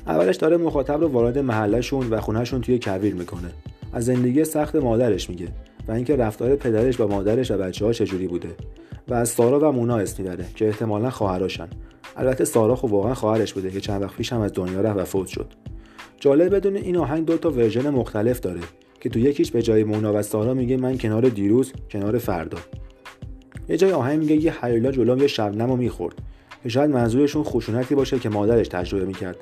اولش 0.08 0.36
داره 0.36 0.58
مخاطب 0.58 1.02
رو 1.02 1.08
وارد 1.08 1.38
محلشون 1.38 2.10
و 2.10 2.22
خونهشون 2.22 2.62
توی 2.62 2.80
کویر 2.80 3.16
می‌کنه. 3.16 3.52
از 3.94 4.06
زندگی 4.06 4.44
سخت 4.44 4.76
مادرش 4.76 5.30
میگه 5.30 5.48
و 5.88 5.92
اینکه 5.92 6.16
رفتار 6.16 6.56
پدرش 6.56 6.98
با 6.98 7.08
مادرش 7.08 7.52
و 7.52 7.58
بچه 7.58 7.86
ها 7.86 7.94
چجوری 7.94 8.28
بوده. 8.28 8.50
و 9.08 9.14
از 9.14 9.30
سارا 9.30 9.60
و 9.60 9.72
مونا 9.72 9.98
اسم 9.98 10.24
می‌بره 10.24 10.46
که 10.56 10.68
احتمالا 10.68 11.10
خواهراشن. 11.10 11.68
البته 12.18 12.46
سارا 12.46 12.76
خب 12.76 12.92
واقعا 12.92 13.14
خواهرش 13.14 13.54
بوده 13.54 13.72
که 13.72 13.82
چند 13.82 14.02
وقت 14.02 14.18
پیش 14.18 14.34
هم 14.34 14.42
از 14.42 14.52
دنیا 14.54 14.82
رفت 14.82 15.00
و 15.00 15.06
فوت 15.06 15.28
شد. 15.28 15.48
جالب 16.20 16.56
بدون 16.56 16.76
این 16.76 16.98
آهنگ 16.98 17.26
دو 17.26 17.38
تا 17.38 17.52
ورژن 17.52 17.90
مختلف 17.90 18.40
داره. 18.40 18.62
که 19.04 19.10
تو 19.10 19.20
یکیش 19.20 19.52
به 19.52 19.62
جای 19.62 19.84
مونا 19.84 20.14
و 20.14 20.22
سارا 20.22 20.54
میگه 20.54 20.78
من 20.78 20.98
کنار 20.98 21.30
دیروز 21.30 21.74
کنار 21.90 22.18
فردا. 22.18 22.58
یه 23.70 23.78
جای 23.78 23.92
آهنگ 23.92 24.20
میگه 24.20 24.36
یه 24.36 24.66
حیلا 24.66 24.92
جلوم 24.92 25.20
یه 25.20 25.28
شبنم 25.28 25.70
رو 25.70 25.76
می‌خورد. 25.76 26.16
که 26.64 26.70
شاید 26.70 26.92
منظورشون 26.92 27.44
خشونتی 27.44 27.96
باشه 27.96 28.20
که 28.20 28.30
مادرش 28.30 28.68
تجربه 28.68 29.06
می‌کرد. 29.06 29.38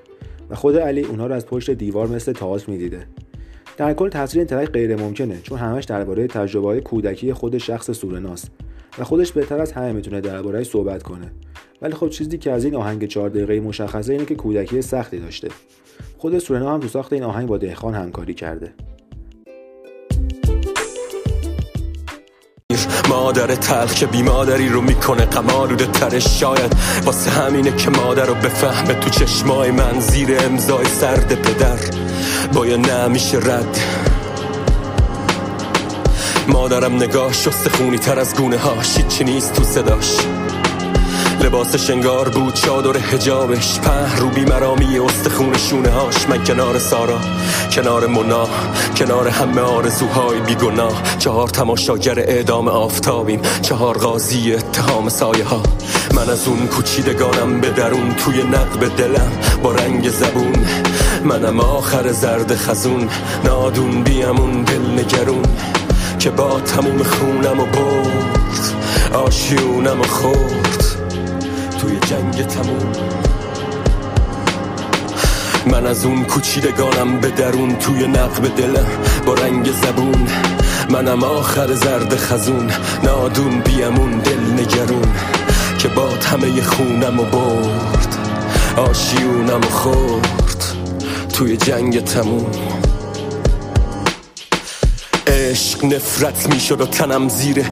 و 0.50 0.56
خود 0.56 0.78
علی 0.78 1.02
اونها 1.02 1.28
رو 1.28 1.34
از 1.34 1.46
پشت 1.46 1.72
دیوار 1.72 2.08
مثل 2.08 2.34
تئاتر 2.34 2.72
می‌دیده. 2.72 3.08
در 3.78 3.94
کل 3.94 4.10
تصویر 4.10 4.40
این 4.40 4.48
ترک 4.48 4.72
غیر 4.72 4.96
ممکنه 4.96 5.40
چون 5.44 5.60
همش 5.60 5.84
درباره 5.84 6.28
تجربه 6.28 6.68
های 6.68 6.82
کودکی 6.82 7.34
خود 7.34 7.58
شخص 7.58 7.92
سورناست 7.92 8.52
و 9.00 9.04
خودش 9.04 9.32
بهتر 9.32 9.60
از 9.60 9.72
همه 9.72 9.92
می‌تونه 9.92 10.64
صحبت 10.64 11.04
کنه. 11.04 11.32
ولی 11.82 11.94
خب 11.94 12.10
چیزی 12.10 12.38
که 12.38 12.52
از 12.52 12.66
این 12.66 12.76
آهنگ 12.76 13.06
چهار 13.06 13.30
دقیقه 13.30 13.60
مشخصه 13.60 14.14
اینه 14.14 14.26
که 14.26 14.36
کودکی 14.36 14.82
سختی 14.82 15.20
داشته. 15.20 15.50
خود 16.18 16.40
سورنا 16.40 16.74
هم 16.74 16.80
تو 16.80 16.88
ساخت 16.88 17.14
این 17.14 17.24
آهنگ 17.24 17.48
با 17.48 17.58
دهخان 17.58 17.94
همکاری 17.94 18.34
کرده. 18.34 18.74
مادر 23.10 23.56
تلخ 23.56 23.94
که 23.94 24.06
بیمادری 24.06 24.70
رو 24.70 24.82
می‌کنه 24.82 25.26
قمالوده 25.26 25.86
ترش 25.86 26.40
شاید. 26.40 26.76
واسه 27.06 27.32
همینه 27.32 27.76
که 27.76 27.90
مادر 27.90 28.26
رو 28.26 28.36
بفهمه 28.36 28.94
تو 28.94 29.10
چشمای 29.10 29.72
من 29.72 30.00
زیر 30.00 30.38
امضای 30.40 30.86
سرد 30.86 31.36
پدر. 31.36 31.80
باید 32.54 32.92
نمیشه 32.92 33.38
رد. 33.38 33.80
مادرم 36.48 36.96
نگاه 36.96 37.34
شست 37.34 37.68
خونی 37.68 37.98
تر 37.98 38.20
از 38.20 38.36
گونه 38.36 38.58
ها 38.58 38.74
چی 39.10 39.24
نیست 39.24 39.54
تو 39.54 39.64
صداش. 39.64 40.18
لباس 41.52 41.76
شنگار 41.76 42.30
بود 42.30 42.54
چادر 42.54 43.00
حجابش. 43.00 43.80
په 43.80 44.16
رو 44.16 44.30
بیمرامی 44.30 45.00
استخون 45.00 45.58
شونه 45.58 45.90
هاش 45.90 46.30
من 46.30 46.44
کنار 46.44 46.80
سارا 46.80 47.20
کنار 47.72 48.06
مونا 48.06 48.48
کنار 48.98 49.28
همه 49.28 49.62
آرزوهای 49.62 50.40
بیگناه. 50.40 51.18
چهار 51.20 51.48
تماشاگر 51.48 52.20
اعدام 52.20 52.68
آفتابیم. 52.68 53.42
چهار 53.62 53.98
قاضی 53.98 54.54
اتهام 54.54 55.10
سایه 55.10 55.46
ها 55.46 55.64
من 56.16 56.30
از 56.30 56.48
اون 56.48 56.68
کوچیدگانم 56.68 57.62
به 57.62 57.70
درون 57.70 58.16
توی 58.16 58.44
نقب 58.44 58.96
دلم. 58.96 59.32
با 59.64 59.72
رنگ 59.72 60.10
زبون 60.10 60.66
منم 61.24 61.60
آخر 61.60 62.12
زرد 62.12 62.56
خزون. 62.56 63.10
نادون 63.46 64.04
بیامون 64.04 64.64
دل 64.64 65.00
نگرون. 65.00 65.46
که 66.20 66.30
با 66.30 66.60
تموم 66.60 67.04
خونم 67.04 67.60
و 67.60 67.66
برد 67.66 68.74
آشیونم 69.14 70.02
و 70.02 70.04
خورد. 70.04 70.71
توی 71.82 72.00
جنگ 72.00 72.48
تموم. 72.48 72.92
من 75.66 75.88
از 75.88 76.06
اون 76.06 76.24
کوچیدگانم 76.24 77.20
به 77.20 77.30
درون 77.30 77.76
توی 77.76 78.08
نقب 78.08 78.56
دلم 78.56 78.86
با 79.26 79.34
رنگ 79.34 79.72
زبون. 79.72 80.28
منم 80.90 81.24
آخر 81.24 81.74
زرد 81.74 82.16
خزون 82.16 82.72
نادون 83.04 83.60
بیامون 83.60 84.12
دل 84.12 84.54
نگرون. 84.54 85.14
که 85.80 85.88
با 85.88 86.10
همه 86.10 86.62
خونم 86.62 87.20
و 87.20 87.24
برد 87.24 88.18
آشیونم 88.78 89.62
و 89.62 89.70
خورد. 89.70 90.64
توی 91.34 91.58
جنگ 91.58 92.04
تموم. 92.04 92.52
عشق 95.28 95.86
نفرت 95.86 96.54
می‌شد 96.54 96.82
و 96.82 96.86
تنم 96.86 97.30
زیر 97.30 97.66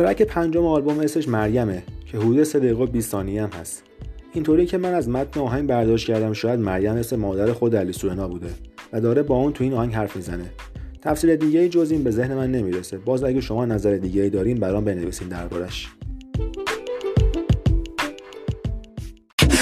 ترک 0.00 0.22
پنجم 0.22 0.66
آلبوم 0.66 0.98
اسمش 0.98 1.28
مریمه 1.28 1.82
که 2.06 2.18
حدود 2.18 2.42
3 2.42 2.58
دقیقه 2.58 2.86
20 2.86 3.10
ثانیه 3.10 3.42
هم 3.42 3.50
هست. 3.60 3.82
اینطوری 4.32 4.66
که 4.66 4.78
من 4.78 4.94
از 4.94 5.08
متن 5.08 5.40
آهنگ 5.40 5.66
برداشت 5.68 6.06
کردم 6.06 6.32
شاید 6.32 6.60
مریم 6.60 6.94
مثل 6.94 7.16
مادر 7.16 7.52
خود 7.52 7.76
علی 7.76 7.92
سورنا 7.92 8.28
بوده 8.28 8.50
و 8.92 9.00
داره 9.00 9.22
با 9.22 9.36
اون 9.36 9.52
تو 9.52 9.64
این 9.64 9.72
آهنگ 9.72 9.94
حرف 9.94 10.16
می‌زنه. 10.16 10.52
تفسیر 11.02 11.36
دیگه 11.36 11.68
جز 11.68 11.90
این 11.90 12.04
به 12.04 12.10
ذهن 12.10 12.34
من 12.34 12.52
نمی‌رسه. 12.52 12.98
باز 12.98 13.24
اگه 13.24 13.40
شما 13.40 13.64
نظر 13.64 13.96
دیگه 13.96 14.22
ای 14.22 14.30
دارین 14.30 14.60
برام 14.60 14.84
بنویسین 14.84 15.28
دربارش. 15.28 15.88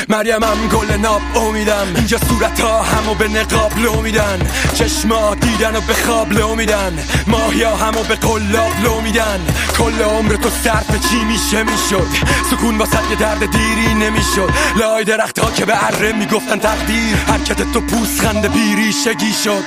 مریمم 0.08 0.68
گل 0.72 0.96
ناب 0.96 1.20
امیدم. 1.36 1.86
اینجا 1.96 2.18
صورت 2.18 2.60
ها 2.60 2.82
همو 2.82 3.14
به 3.14 3.28
نقاب 3.28 3.78
لو 3.78 4.00
میدن. 4.00 4.38
چشما 4.74 5.34
دیدن 5.34 5.76
و 5.76 5.80
به 5.80 5.94
خواب 5.94 6.32
لو 6.32 6.54
میدن. 6.54 6.98
ماهیا 7.26 7.76
همو 7.76 8.02
به 8.02 8.14
قلاب 8.14 8.72
لو 8.84 9.00
میدن. 9.00 9.40
کل 9.78 10.02
عمر 10.02 10.36
تو 10.36 10.50
صرف 10.50 11.10
چی 11.10 11.24
میشه 11.24 11.62
می‌شد؟ 11.62 12.08
سکون 12.50 12.78
واسه 12.78 13.10
یه 13.10 13.16
درد 13.16 13.50
دیری 13.50 13.94
نمی‌شد. 13.94 14.50
لای 14.76 15.04
درخت 15.04 15.38
ها 15.38 15.50
که 15.50 15.64
به 15.64 15.86
اره 15.86 16.12
می‌گفتن 16.12 16.58
تقدیر. 16.58 17.16
حرکت 17.16 17.72
تو 17.72 17.80
پوست 17.80 18.26
بیری 18.26 18.92
شگی 18.92 19.32
شد. 19.44 19.62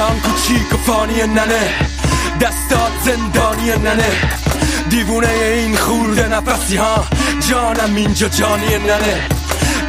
جان 0.00 0.20
کوچیک 0.20 0.72
و 0.72 0.76
فانی 0.76 1.22
ننه. 1.22 1.74
دستات 2.40 2.92
زندانی 3.04 3.70
ننه. 3.70 4.12
دیوونه 4.90 5.28
این 5.28 5.76
خورده 5.76 6.28
نفسی 6.28 6.76
ها. 6.76 7.04
جانم 7.50 7.96
اینجا 7.96 8.28
جانی 8.28 8.78
ننه. 8.78 9.28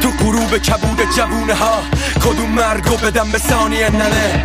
تو 0.00 0.10
غروب 0.10 0.58
کبود 0.58 1.00
جوونه 1.16 1.54
ها. 1.54 1.82
کدوم 2.24 2.50
مرگو 2.50 2.96
بدم 2.96 3.30
به 3.30 3.38
ثانی 3.38 3.78
ننه. 3.78 4.44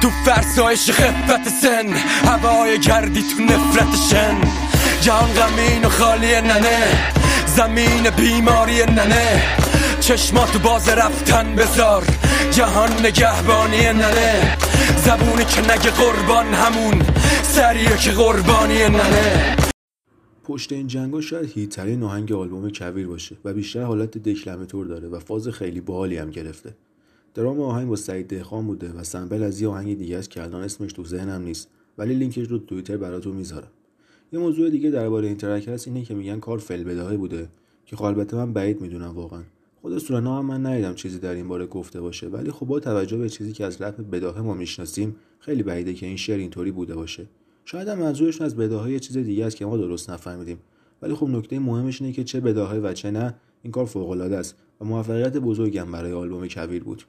تو 0.00 0.10
فرسایش 0.24 0.90
خفت 0.90 1.48
سن. 1.62 1.94
هوای 2.28 2.80
گردی 2.80 3.22
تو 3.22 3.42
نفرت 3.42 3.96
شن. 4.10 4.36
جان 5.00 5.30
غمین 5.32 5.84
و 5.84 5.88
خالی 5.88 6.40
ننه. 6.40 7.12
زمین 7.56 8.10
بیماری 8.10 8.84
ننه. 8.86 9.42
چشماتو 10.00 10.58
باز 10.58 10.88
رفتن 10.88 11.54
بذار 11.54 12.04
جهان 12.50 13.06
نگهبانی 13.06 13.86
ننه. 13.86 14.56
زبونی 14.96 15.44
که 15.44 15.60
نگه 15.60 15.90
قربان 15.90 16.46
همون 16.46 17.02
سریه 17.42 17.96
که 17.96 18.10
قربانی 18.10 18.78
ننه. 18.78 19.56
پشت 20.44 20.72
این 20.72 20.86
جنگا 20.86 21.20
شاید 21.20 21.50
هیترین 21.54 22.02
آهنگ 22.02 22.32
آلبوم 22.32 22.70
کویر 22.70 23.06
باشه 23.06 23.36
و 23.44 23.52
بیشتر 23.52 23.82
حالت 23.82 24.18
دکلمه 24.18 24.66
داره 24.66 25.08
و 25.08 25.18
فاز 25.18 25.48
خیلی 25.48 25.80
باحالی 25.80 26.16
هم 26.16 26.30
گرفته. 26.30 26.74
درام 27.34 27.60
آهنگ 27.60 27.88
با 27.88 27.96
سعید 27.96 28.28
دهخان 28.28 28.66
بوده 28.66 28.92
و 28.92 29.04
سمبل 29.04 29.42
از 29.42 29.60
یه 29.60 29.68
آهنگ 29.68 29.98
دیگه 29.98 30.18
است 30.18 30.30
که 30.30 30.42
الان 30.42 30.62
اسمش 30.62 30.92
تو 30.92 31.04
ذهنم 31.04 31.42
نیست 31.42 31.68
ولی 31.98 32.14
لینکش 32.14 32.46
رو 32.46 32.58
توییتر 32.58 32.96
براتون 32.96 33.36
می‌ذارم. 33.36 33.70
یه 34.32 34.38
موضوع 34.38 34.70
دیگه 34.70 34.90
درباره 34.90 35.28
این 35.28 35.36
ترک 35.36 35.68
هست 35.68 35.88
اینه 35.88 36.02
که 36.02 36.14
میگن 36.14 36.40
کار 36.40 36.58
فل 36.58 36.84
بداهه 36.84 37.16
بوده 37.16 37.48
که 37.86 37.96
خب 37.96 38.04
البته 38.04 38.36
من 38.36 38.52
بعید 38.52 38.80
می‌دونم 38.80 39.14
واقعا. 39.14 39.42
خود 39.82 39.98
سورنا 39.98 40.38
هم 40.38 40.46
من 40.46 40.66
ندیدم 40.66 40.94
چیزی 40.94 41.18
در 41.18 41.34
این 41.34 41.48
باره 41.48 41.66
گفته 41.66 42.00
باشه 42.00 42.28
ولی 42.28 42.50
خب 42.50 42.66
با 42.66 42.80
توجه 42.80 43.16
به 43.16 43.28
چیزی 43.28 43.52
که 43.52 43.64
از 43.64 43.82
لپ 43.82 43.96
بداهه 44.10 44.40
ما 44.40 44.54
می‌شناسیم 44.54 45.16
خیلی 45.38 45.62
بعیده 45.62 45.94
که 45.94 46.06
این 46.06 46.16
شعر 46.16 46.38
اینطوری 46.38 46.70
بوده 46.70 46.94
باشه. 46.94 47.26
شاید 47.64 47.88
هم 47.88 47.98
منظورشون 47.98 48.46
از 48.46 48.56
بداهه 48.56 48.92
یه 48.92 49.00
چیز 49.00 49.16
دیگه 49.16 49.46
است 49.46 49.56
که 49.56 49.66
ما 49.66 49.76
درست 49.76 50.10
نفهمیدیم. 50.10 50.58
ولی 51.02 51.14
خب 51.14 51.28
نکته 51.28 51.58
مهمش 51.58 52.02
اینه 52.02 52.12
که 52.12 52.24
چه 52.24 52.40
بداهه 52.40 52.78
و 52.78 52.92
چه 52.92 53.10
نه 53.10 53.34
این 53.62 53.72
کار 53.72 53.84
فوق 53.84 54.10
العاده 54.10 54.36
است 54.36 54.56
و 54.80 54.84
موفقیت 54.84 55.36
بزرگم 55.36 55.92
برای 55.92 56.12
آلبوم 56.12 56.48
کویر 56.48 56.84
بود. 56.84 57.02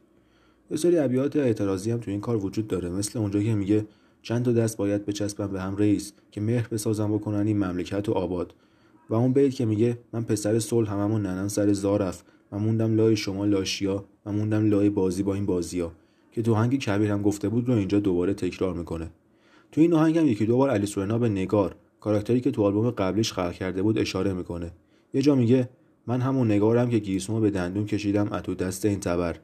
یه 0.72 0.78
سری 0.78 0.98
ابیات 0.98 1.36
اعتراضی 1.36 1.92
هم 1.92 2.00
تو 2.00 2.12
این 2.12 2.22
کار 2.22 2.46
وجود 2.46 2.68
داره 2.68 2.90
مثل 2.90 3.20
اونجا 3.20 3.44
که 3.44 3.56
میگه 3.56 3.86
چند 4.22 4.46
تا 4.46 4.52
دست 4.52 4.78
باید 4.78 5.06
بچسبم 5.06 5.48
به 5.48 5.62
هم 5.62 5.78
رئیس 5.78 6.14
که 6.32 6.42
مهر 6.42 6.68
بسازم 6.68 7.14
بکنن 7.14 7.48
این 7.48 7.58
مملکت 7.58 8.10
و 8.10 8.12
آباد. 8.12 8.54
و 9.10 9.14
اون 9.14 9.34
بیت 9.34 9.54
که 9.54 9.66
میگه 9.66 9.98
من 10.14 10.24
پسر 10.24 10.60
صلح 10.60 10.92
هممون 10.92 11.22
ننم 11.22 11.48
سر 11.48 11.74
زارف 11.74 12.24
و 12.54 12.60
موندم 12.60 12.96
لای 12.96 13.16
شما 13.16 13.46
لاشیا 13.46 14.06
و 14.26 14.32
موندم 14.32 14.70
لای 14.70 14.90
بازی 14.90 15.24
با 15.24 15.34
این 15.34 15.46
بازیا 15.46 15.92
که 16.32 16.42
تو 16.42 16.54
آهنگ 16.54 16.90
هم 16.90 17.22
گفته 17.22 17.50
بود 17.50 17.68
رو 17.68 17.76
اینجا 17.76 18.00
دوباره 18.00 18.34
تکرار 18.34 18.74
می‌کنه. 18.74 19.10
تو 19.72 19.82
این 19.82 19.94
آهنگ 19.94 20.18
هم 20.18 20.28
یکی 20.28 20.46
دو 20.46 20.58
بار 20.58 20.70
علی 20.70 20.86
سورنا 20.86 21.18
به 21.18 21.30
نگار 21.30 21.76
کاراکتری 22.00 22.42
که 22.42 22.52
تو 22.52 22.64
آلبوم 22.64 22.90
قبلیش 22.90 23.34
خلق 23.34 23.54
کرده 23.54 23.82
بود 23.82 23.98
اشاره 23.98 24.34
می‌کنه. 24.34 24.72
یه 25.14 25.22
جا 25.22 25.36
میگه 25.36 25.70
من 26.08 26.22
همون 26.22 26.52
نگارم 26.52 26.90
که 26.90 27.00
گیسمو 27.00 27.40
به 27.40 27.50
دندون 27.50 27.86
کشیدم 27.86 28.28
از 28.32 28.44
تو 28.44 28.56
دست 28.56 28.86
این 28.86 29.00
تبر. 29.00 29.36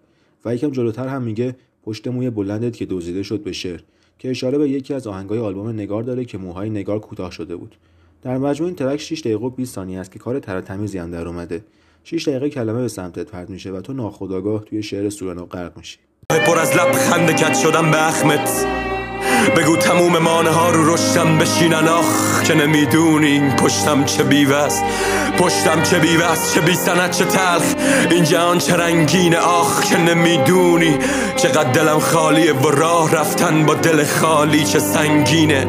و 0.45 0.55
یکم 0.55 0.69
جلوتر 0.69 1.07
هم 1.07 1.21
میگه 1.21 1.55
پشت 1.83 2.07
موی 2.07 2.29
بلندت 2.29 2.75
که 2.75 2.85
دزدیده 2.85 3.23
شد 3.23 3.43
به 3.43 3.51
شعر. 3.51 3.79
که 4.19 4.29
اشاره 4.29 4.57
به 4.57 4.69
یکی 4.69 4.93
از 4.93 5.07
آهنگای 5.07 5.39
آلبوم 5.39 5.69
نگار 5.69 6.03
داره 6.03 6.25
که 6.25 6.37
موهای 6.37 6.69
نگار 6.69 6.99
کوتاه 6.99 7.31
شده 7.31 7.55
بود. 7.55 7.75
در 8.21 8.37
مجموع 8.37 8.67
این 8.67 8.75
ترک 8.75 8.99
6 8.99 9.19
دقیقه 9.19 9.45
و 9.45 9.49
20 9.49 9.75
ثانیه 9.75 9.99
است 9.99 10.11
که 10.11 10.19
کار 10.19 10.39
تر 10.39 10.61
تمیزی 10.61 10.97
هم 10.97 11.11
در 11.11 11.27
اومده. 11.27 11.63
6 12.03 12.27
دقیقه 12.27 12.49
کلمه 12.49 12.81
به 12.81 12.87
سمتت 12.87 13.31
پرت 13.31 13.49
میشه 13.49 13.71
و 13.71 13.81
تو 13.81 13.93
ناخودآگاه 13.93 14.65
توی 14.65 14.83
شعر 14.83 15.09
سورنا 15.09 15.45
غرق 15.45 15.77
میشی. 15.77 15.97
پر 16.45 16.59
از 16.59 16.77
لب 16.77 16.91
خنده 16.91 17.33
کت 17.33 17.57
شدم 17.57 17.91
به 17.91 18.07
اخمت. 18.07 18.65
بگو 19.57 19.75
تموم 19.75 20.17
مانه 20.17 20.49
ها 20.49 20.69
رو 20.69 20.93
رشتم 20.93 21.37
بشینن 21.37 21.87
آخ 21.87 22.43
که 22.43 22.53
نمی‌دونی 22.53 23.49
پشتم 23.49 24.05
چه 24.05 24.23
بیوه 24.23 24.55
است. 24.55 24.83
پشتم 25.39 25.83
چه 25.83 25.99
بیوه 25.99 26.25
چه 26.53 26.61
بی 26.61 26.75
سنت 26.75 27.11
چه 27.11 27.25
تلخ. 27.25 27.63
این 28.09 28.23
جهان 28.23 28.57
چه 28.57 28.75
رنگین 28.75 29.35
آخ 29.35 29.83
که 29.83 29.97
نمی‌دونی. 29.97 30.99
چقدر 31.35 31.71
دلم 31.71 31.99
خالیه 31.99 32.53
و 32.53 32.71
راه 32.71 33.15
رفتن 33.15 33.65
با 33.65 33.73
دل 33.73 34.05
خالی 34.05 34.63
چه 34.63 34.79
سنگینه. 34.79 35.67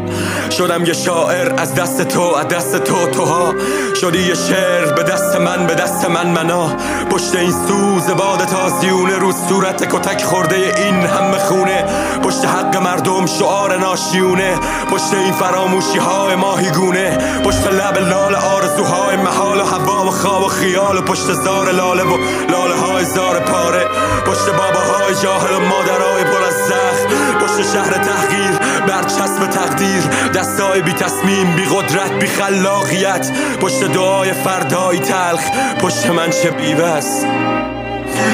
شدم 0.51 0.85
یه 0.85 0.93
شاعر 0.93 1.53
از 1.57 1.75
دست 1.75 2.03
تو 2.03 2.21
از 2.21 2.49
دست 2.49 2.85
تو 2.85 3.07
توها. 3.07 3.55
شدی 4.01 4.23
یه 4.23 4.35
شعر 4.35 4.93
به 4.93 5.03
دست 5.03 5.37
من 5.37 5.67
به 5.67 5.75
دست 5.75 6.11
من 6.11 6.27
منا. 6.27 6.69
پشت 7.11 7.35
این 7.35 7.51
سوز 7.51 8.11
باد 8.17 8.45
تازیونه 8.45 9.19
رو 9.19 9.33
صورت 9.49 9.97
کتک 9.97 10.25
خورده 10.25 10.57
این 10.57 10.95
همه 10.95 11.39
خونه. 11.39 11.85
پشت 12.23 12.45
حق 12.45 12.77
مردم 12.77 13.27
شعار 13.27 13.79
ناشیونه. 13.79 14.55
پشت 14.91 15.15
این 15.15 15.33
فراموشی 15.33 15.99
های 15.99 16.35
ماهیگونه. 16.35 17.19
پشت 17.45 17.67
لب 17.67 17.99
لال 17.99 18.35
آرزوهای 18.35 19.17
محال 19.17 19.60
و 19.61 19.65
هوا 19.65 20.07
و 20.07 20.11
خواب 20.11 20.43
و 20.43 20.49
خیال 20.49 20.97
و 20.97 21.03
پشت 21.03 21.33
زار 21.33 21.71
لاله 21.73 22.03
و 22.03 22.19
لاله 22.51 22.75
های 22.75 23.05
زار 23.05 23.41
پاره. 23.41 23.85
پشت 24.27 24.47
باباهای 24.47 25.15
جاهل 25.23 25.55
و 25.55 25.61
مادرهای 25.61 26.25
پر 26.25 26.45
از 26.45 26.55
زخم. 26.55 27.39
پشت 27.41 27.73
شهر 27.73 27.93
تحقیر 27.93 28.59
برچسب 28.89 29.47
تقدیر. 29.47 30.03
دستای 30.35 30.83
بی 30.83 30.93
تصمیم 30.93 31.57
بی 31.57 31.65
قدرت 31.65 32.13
بی 32.13 32.27
خلاقیت. 32.27 33.31
پشت 33.61 33.85
دعای 33.85 34.33
فردای 34.33 34.99
تلخ 34.99 35.43
پشت 35.81 36.07
من 36.07 36.31
چه 36.31 36.51
بیوست 36.51 37.27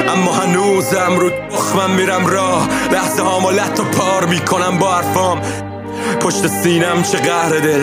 اما 0.09 0.31
هنوزم 0.31 1.17
رو 1.19 1.29
تخمم 1.29 1.89
میرم 1.89 2.27
راه. 2.27 2.67
لحظه 2.91 3.23
هامو 3.23 3.49
و 3.49 3.83
پار 3.83 4.25
می‌کنم 4.25 4.77
با 4.77 4.93
حرفام. 4.93 5.41
پشت 6.21 6.47
سینم 6.47 7.03
چه 7.03 7.17
قهر 7.17 7.59
دل 7.59 7.81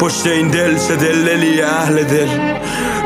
پشت 0.00 0.26
این 0.26 0.48
دل 0.48 0.78
چه 0.78 0.96
دل 0.96 1.24
دلی 1.24 1.62
اهل 1.62 2.04
دل. 2.04 2.28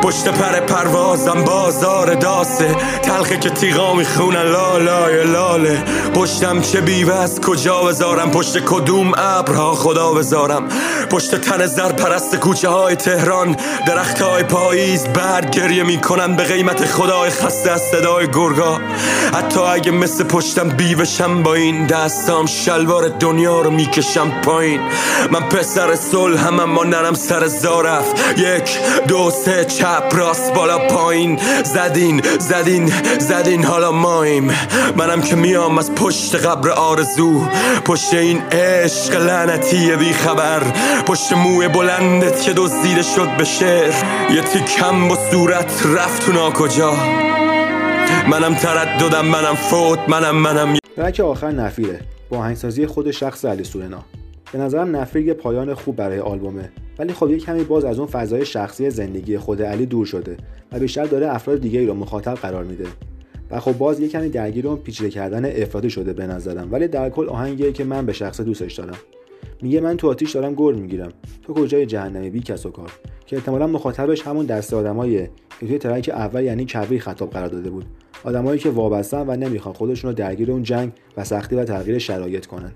پشت 0.03 0.29
پر 0.29 0.61
پروازم 0.61 1.45
بازار 1.45 2.15
داسه. 2.15 2.77
تلخه 3.03 3.39
که 3.39 3.51
تیغا 3.51 3.95
می‌خونن 3.95 4.43
لالای 4.43 5.25
لاله. 5.25 5.83
پشتم 6.15 6.61
چه 6.61 6.81
بیوه 6.81 7.15
از 7.15 7.41
کجا 7.41 7.83
بذارم؟ 7.83 8.31
پشت 8.31 8.59
کدوم 8.59 9.13
ابرها 9.17 9.75
خدا 9.75 10.13
بذارم؟ 10.13 10.69
پشت 11.11 11.35
تن 11.41 11.67
زر 11.67 11.93
پرست 11.93 12.37
کوچه 12.37 12.69
های 12.69 12.97
تهران. 12.97 13.57
درخت 13.87 14.23
های 14.23 14.43
پاییز 14.43 15.05
برگ 15.05 15.51
گریه 15.51 15.83
می‌کنن 15.83 16.37
به 16.37 16.43
قیمت 16.43 16.85
خدای 16.85 17.31
خسته 17.31 17.71
از 17.71 17.83
صدای 17.83 18.27
گرگا. 18.27 18.81
حتی 19.35 19.61
اگه 19.61 19.91
مثل 19.91 20.25
پشتم 20.25 20.69
بیوشم 20.69 21.43
با 21.43 21.55
این 21.55 21.87
دستام 21.87 22.47
شلوار 22.47 23.09
دنیا 23.09 23.61
رو 23.61 23.71
می‌کشم 23.71 24.31
پایین. 24.43 24.81
من 25.31 25.41
پسر 25.41 25.95
صلح 25.95 26.47
هم 26.47 26.61
اما 26.61 26.85
نرم 26.85 27.15
سر 27.15 27.47
زارف. 27.47 28.05
یک 28.37 28.79
دو 29.09 29.31
سه 29.31 29.65
چپ 29.88 30.16
راست 30.16 30.55
بالا 30.55 30.79
پایین. 30.79 31.38
زدین 31.64 32.22
زدین 32.38 32.87
زدین 33.18 33.64
حالا 33.64 33.92
مایم 33.92 34.51
منم 34.96 35.20
که 35.20 35.37
میام 35.37 35.79
از 35.79 35.94
پشت 35.94 36.35
قبر 36.35 36.70
آرزو. 36.70 37.44
پشت 37.85 38.14
این 38.14 38.42
عشق 38.53 39.14
لعنتی 39.14 39.96
بی 39.96 40.12
خبر. 40.12 40.62
پشت 41.07 41.33
موی 41.33 41.68
بلندت 41.68 42.42
که 42.42 42.53
دزدیده 42.53 43.03
شد 43.03 43.37
به 43.38 43.44
شعر. 43.44 43.92
یه 44.31 44.42
تیکم 44.42 45.09
با 45.09 45.18
صورت 45.31 45.87
رفت 45.96 46.27
تو 46.27 46.33
ناکجا. 46.33 46.92
منم 48.29 48.55
ترددم 48.55 49.27
منم 49.27 49.55
فوت 49.55 49.98
منم 50.09 50.37
منم 50.37 50.79
ترک 50.96 51.20
آخر 51.20 51.51
نفیره. 51.51 52.01
با 52.31 52.38
آهنگسازی 52.38 52.87
خود 52.87 53.11
شخص 53.11 53.44
علی 53.44 53.64
سورنا. 53.64 54.05
به 54.53 54.59
نظرم 54.59 54.96
نفیر 54.96 55.27
یه 55.27 55.35
پایان 55.35 55.74
خوب 55.74 55.96
برای 55.96 56.20
آلبومه. 56.20 56.70
ولی 56.99 57.13
خب 57.13 57.31
یه 57.31 57.39
کمی 57.39 57.65
باز 57.65 57.85
از 57.85 57.99
اون 57.99 58.09
فضای 58.09 58.47
شخصی 58.47 58.91
زندگی 58.91 59.39
خود 59.39 59.63
علی 59.63 59.87
دور 59.87 60.07
شده 60.07 60.37
و 60.73 60.79
بیشتر 60.79 61.05
داره 61.05 61.35
افراد 61.35 61.61
دیگه 61.61 61.81
ای 61.81 61.87
رو 61.87 61.95
مخاطب 61.95 62.35
قرار 62.35 62.65
میده. 62.65 62.87
و 63.51 63.61
خب 63.61 63.73
باز 63.73 64.01
یه 64.01 64.09
کمی 64.09 64.29
درگیر 64.29 64.69
اون 64.69 64.77
پیچیده 64.77 65.11
کردن 65.11 65.63
افرادی 65.63 65.91
شده 65.91 66.13
به 66.13 66.27
نظرم. 66.27 66.73
ولی 66.73 66.89
در 66.89 67.11
کل 67.11 67.29
آهنگیه 67.29 67.73
که 67.73 67.85
من 67.85 68.07
به 68.07 68.13
شخص 68.13 68.41
دوستش 68.41 68.75
دارم. 68.75 68.99
میگه 69.63 69.81
من 69.81 69.97
تو 69.97 70.09
آتیش 70.09 70.33
دارم 70.33 70.55
گل 70.55 70.75
می‌گیرم. 70.75 71.13
تو 71.43 71.55
کجای 71.55 71.87
جهنمی 71.87 72.31
بی 72.31 72.41
کس 72.41 72.67
و 72.67 72.71
کار. 72.71 72.93
که 73.27 73.37
احتمالا 73.37 73.67
مخاطبش 73.67 74.23
همون 74.23 74.47
دسته 74.47 74.77
آدماییه 74.77 75.31
که 75.61 75.67
توی 75.67 75.79
ترک 75.79 76.11
اول 76.15 76.43
یعنی 76.43 76.65
کبیر 76.65 77.01
خطاب 77.01 77.31
قرار 77.31 77.49
داده 77.49 77.71
بود. 77.71 77.85
آدمایی 78.25 78.59
که 78.59 78.71
وابستن 78.71 79.25
و 79.27 79.37
نمی‌خوان 79.37 79.75
خودشون 79.75 80.11
رو 80.11 80.17
درگیر 80.17 80.53
اون 80.53 80.63
جنگ 80.63 80.93
و 81.17 81.25
سختی 81.25 81.57
و 81.57 81.65
تغییر 81.65 81.99
شرایط 81.99 82.47
کنن. 82.47 82.73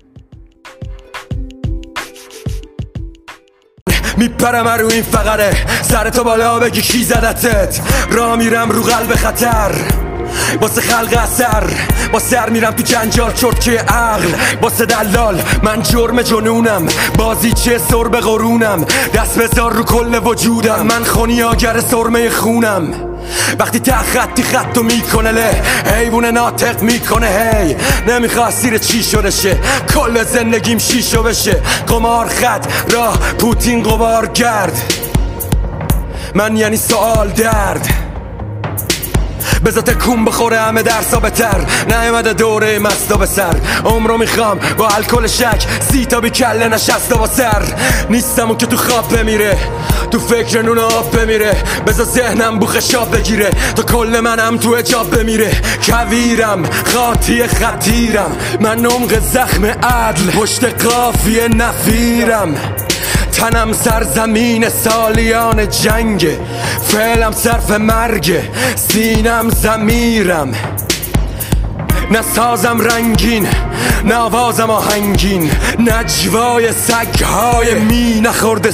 میپرم 4.17 4.67
رو 4.67 4.87
این 4.87 5.03
فقره. 5.03 5.53
سر 5.81 6.09
تو 6.09 6.23
بالا 6.23 6.59
بگی 6.59 6.81
کی 6.81 7.03
زدتت. 7.03 7.79
را 8.11 8.35
میرم 8.35 8.71
رو 8.71 8.83
قلب 8.83 9.15
خطر. 9.15 9.71
باسه 10.61 10.81
خلق 10.81 11.17
اثر. 11.23 11.63
با 12.11 12.19
سر 12.19 12.49
میرم 12.49 12.71
تو 12.71 12.83
جنجال 12.83 13.33
چرتکه 13.33 13.79
عقل. 13.79 14.27
باسه 14.61 14.85
دلال 14.85 15.41
من 15.63 15.81
جرم 15.81 16.21
جنونم. 16.21 16.87
بازی 17.17 17.53
چه 17.53 17.77
سر 17.77 18.03
به 18.03 18.19
قرونم. 18.19 18.85
دست 19.13 19.39
بذار 19.39 19.73
رو 19.73 19.83
کل 19.83 20.19
وجودم. 20.25 20.85
من 20.85 21.03
خونیاگر 21.03 21.79
سرمه 21.79 22.29
خونم. 22.29 23.12
وقتی 23.59 23.79
ته 23.79 23.97
خطی 23.97 24.43
خطو 24.43 24.83
می‌کنه 24.83 25.31
له 25.31 25.61
حیوون 25.95 26.25
ناطق 26.25 26.81
می‌کنه 26.81 27.27
هی. 27.27 27.75
نمی‌خواد 28.07 28.51
سیر 28.51 28.77
چی 28.77 29.03
شده 29.03 29.31
شه. 29.31 29.57
کل 29.93 30.23
زندگیم 30.23 30.77
شیشو 30.77 31.23
بشه. 31.23 31.61
قمار 31.87 32.27
خط 32.27 32.65
راه 32.93 33.19
پوتین 33.39 33.83
قبار 33.83 34.27
گرد. 34.27 34.93
من 36.35 36.57
یعنی 36.57 36.77
سوال 36.77 37.29
درد. 37.29 38.02
بذات 39.65 39.89
کون 39.89 40.25
بخوره 40.25 40.59
همه 40.59 40.83
درسا 40.83 41.19
بتر 41.19 41.65
نیومده 41.87 42.33
دوره 42.33 42.79
مستا 42.79 43.17
به 43.17 43.25
سر. 43.25 43.55
عمرو 43.85 44.17
می‌خوام 44.17 44.59
با 44.77 44.87
الکل 44.87 45.27
شک 45.27 45.65
سی 45.91 46.05
تا 46.05 46.21
بی 46.21 46.29
کله 46.29 46.67
نشسته 46.67 47.15
با 47.15 47.27
سر. 47.27 47.63
نیستم 48.09 48.47
اون 48.47 48.57
که 48.57 48.65
تو 48.65 48.77
خواب 48.77 49.17
بمیره 49.17 49.57
تو 50.11 50.19
فکر 50.19 50.61
نون 50.61 50.79
آب 50.79 51.17
بمیره. 51.17 51.63
بذار 51.87 52.05
ذهنم 52.05 52.59
بو 52.59 52.65
خشاب 52.65 53.15
بگیره 53.15 53.49
تا 53.75 53.83
کل 53.83 54.19
منم 54.19 54.57
تو 54.57 54.69
اجاب 54.69 55.17
بمیره. 55.17 55.51
کویرم 55.85 56.63
خاطی 56.93 57.47
خطیرم. 57.47 58.37
من 58.59 58.85
عمق 58.85 59.19
زخم 59.19 59.65
عدل 59.65 60.31
پشت 60.31 60.83
قافیه 60.83 61.47
نفیرم. 61.47 62.55
تنم 63.33 63.73
سرزمین 63.73 64.69
سالیان 64.69 65.69
جنگ 65.69 66.27
فعلم 66.81 67.31
صرف 67.31 67.71
مرگ 67.71 68.39
سینم 68.75 69.49
زمیرم. 69.49 70.51
نه 72.11 72.21
سازم 72.21 72.81
رنگین 72.81 73.47
نه 74.05 74.15
آوازم 74.15 74.69
آهنگین. 74.69 75.51
نجوای 75.79 76.71
سگهای 76.71 77.79
می 77.79 78.21
نخورده. 78.21 78.69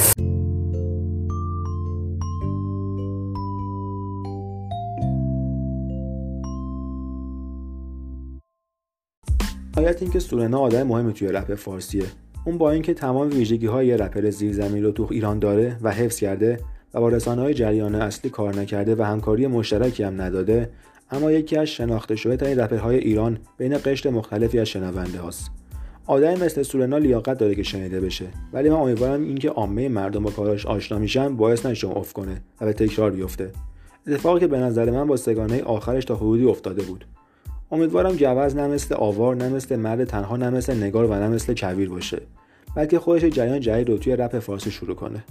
حیات 9.78 10.02
اینکه 10.02 10.20
سورنا 10.20 10.60
آدم 10.60 10.84
مهمی 10.84 11.14
توی 11.14 11.28
رپ 11.28 11.56
فارسیه. 11.56 12.06
اون 12.50 12.58
با 12.58 12.72
اینکه 12.72 12.94
تمام 12.94 13.30
ویژگی 13.30 13.66
های 13.66 13.98
رپر 13.98 14.30
زیرزمین 14.30 14.84
رو 14.84 14.92
تو 14.92 15.08
ایران 15.12 15.40
داره 15.40 15.78
و 15.82 15.92
حفظ 15.92 16.20
کرده 16.20 16.60
و 16.94 17.00
با 17.00 17.10
رسانه 17.10 17.42
های 17.42 17.54
جریان 17.54 17.96
اصلی 17.96 18.30
کار 18.30 18.56
نکرده 18.56 18.96
و 18.96 19.02
همکاری 19.02 19.48
مشترکی 19.48 20.04
هم 20.04 20.22
نداده 20.22 20.70
اما 21.12 21.32
یکی 21.32 21.58
از 21.58 21.68
شناخته 21.68 22.16
شده 22.16 22.38
ترین 22.38 22.60
رپرهای 22.60 22.98
ایران 22.98 23.38
بین 23.58 23.78
قشر 23.86 24.10
مختلفی 24.10 24.60
از 24.60 24.68
شنونده 24.68 25.20
هاست. 25.20 25.52
آدمی 26.06 26.44
مثل 26.44 26.64
سورنا 26.64 26.98
لیاقت 26.98 27.38
داره 27.38 27.56
که 27.56 27.64
شنیده 27.64 28.00
بشه 28.00 28.26
ولی 28.54 28.70
من 28.70 28.76
امیدوارم 28.76 29.24
اینکه 29.24 29.50
عامه 29.50 29.90
مردم 29.90 30.24
با 30.24 30.32
کاراش 30.32 30.66
آشنا 30.66 30.98
میشن 30.98 31.36
باعث 31.36 31.66
نشه 31.66 31.88
اف 31.88 32.14
کنه 32.14 32.42
و 32.62 32.66
به 32.66 32.74
تکرار 32.74 33.12
بیفته. 33.12 33.52
اتفاقی 34.08 34.40
که 34.40 34.48
به 34.48 34.58
نظر 34.58 34.92
من 34.92 35.08
با 35.08 35.18
سگانه 35.18 35.64
آخرش 35.64 36.06
تا 36.06 36.16
حدودی 36.16 36.46
افتاده 36.46 36.84
بود. 36.84 37.06
امیدوارم 37.72 38.16
جوز 38.16 38.56
نه 38.56 38.68
مثل 38.68 38.96
آوار 38.96 39.36
نه 39.36 39.50
مثل 39.50 39.76
مرد 39.76 40.04
تنها 40.04 40.38
نه 40.38 40.50
مثل 40.50 40.84
نگار 40.84 41.06
و 41.06 41.14
نه 41.14 41.28
مثل 41.28 41.56
کویر 41.56 41.90
باشه. 41.90 42.22
بلکه 42.76 43.00
خودش 43.00 43.24
جریان 43.26 43.60
جدید 43.60 43.90
رو 43.90 43.98
توی 43.98 44.16
رپ 44.16 44.40
فارسی 44.40 44.72
شروع 44.72 44.96
کنه. 44.96 45.24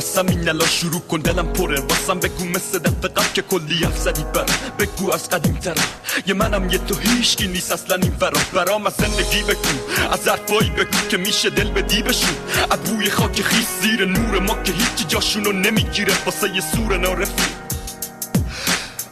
از 0.00 0.18
همین 0.18 0.48
الان 0.48 0.68
شروع 0.68 1.00
کن 1.00 1.18
دلم 1.20 1.52
پره 1.52 1.80
واسم 1.80 2.18
بگو 2.18 2.44
مثل 2.44 2.78
دفعه 2.78 3.08
قبل 3.08 3.32
که 3.34 3.42
کلی 3.42 3.84
حرف 3.84 3.98
زدی 3.98 4.24
برم 4.34 4.46
بگو 4.78 5.12
از 5.12 5.28
قدیم 5.28 5.54
ترم 5.54 5.84
یه 6.26 6.34
منم 6.34 6.70
یه 6.70 6.78
تو 6.78 6.94
هیشکی 6.94 7.48
نیست 7.48 7.72
اصلا 7.72 7.96
این 7.96 8.12
فرا 8.20 8.40
برام 8.52 8.86
از 8.86 8.92
زندگی 8.98 9.42
بگو 9.42 9.68
از 10.12 10.28
حرفایی 10.28 10.70
بگو 10.70 11.08
که 11.08 11.16
میشه 11.16 11.50
دل 11.50 11.70
به 11.70 11.82
دیبشون 11.82 12.34
از 12.70 12.78
خاک 13.12 13.42
خیس 13.42 13.68
زیر 13.82 14.04
نور 14.04 14.38
ما 14.38 14.62
که 14.62 14.72
هیچی 14.72 15.04
جاشونو 15.08 15.52
نمی‌گیره 15.52 16.14
واسه 16.26 16.54
یه 16.54 16.60
سور 16.60 16.98
نارفی 16.98 17.42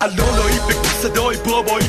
علالایی 0.01 0.59
بگو 0.59 0.89
صدای 1.03 1.37
بابایی 1.37 1.89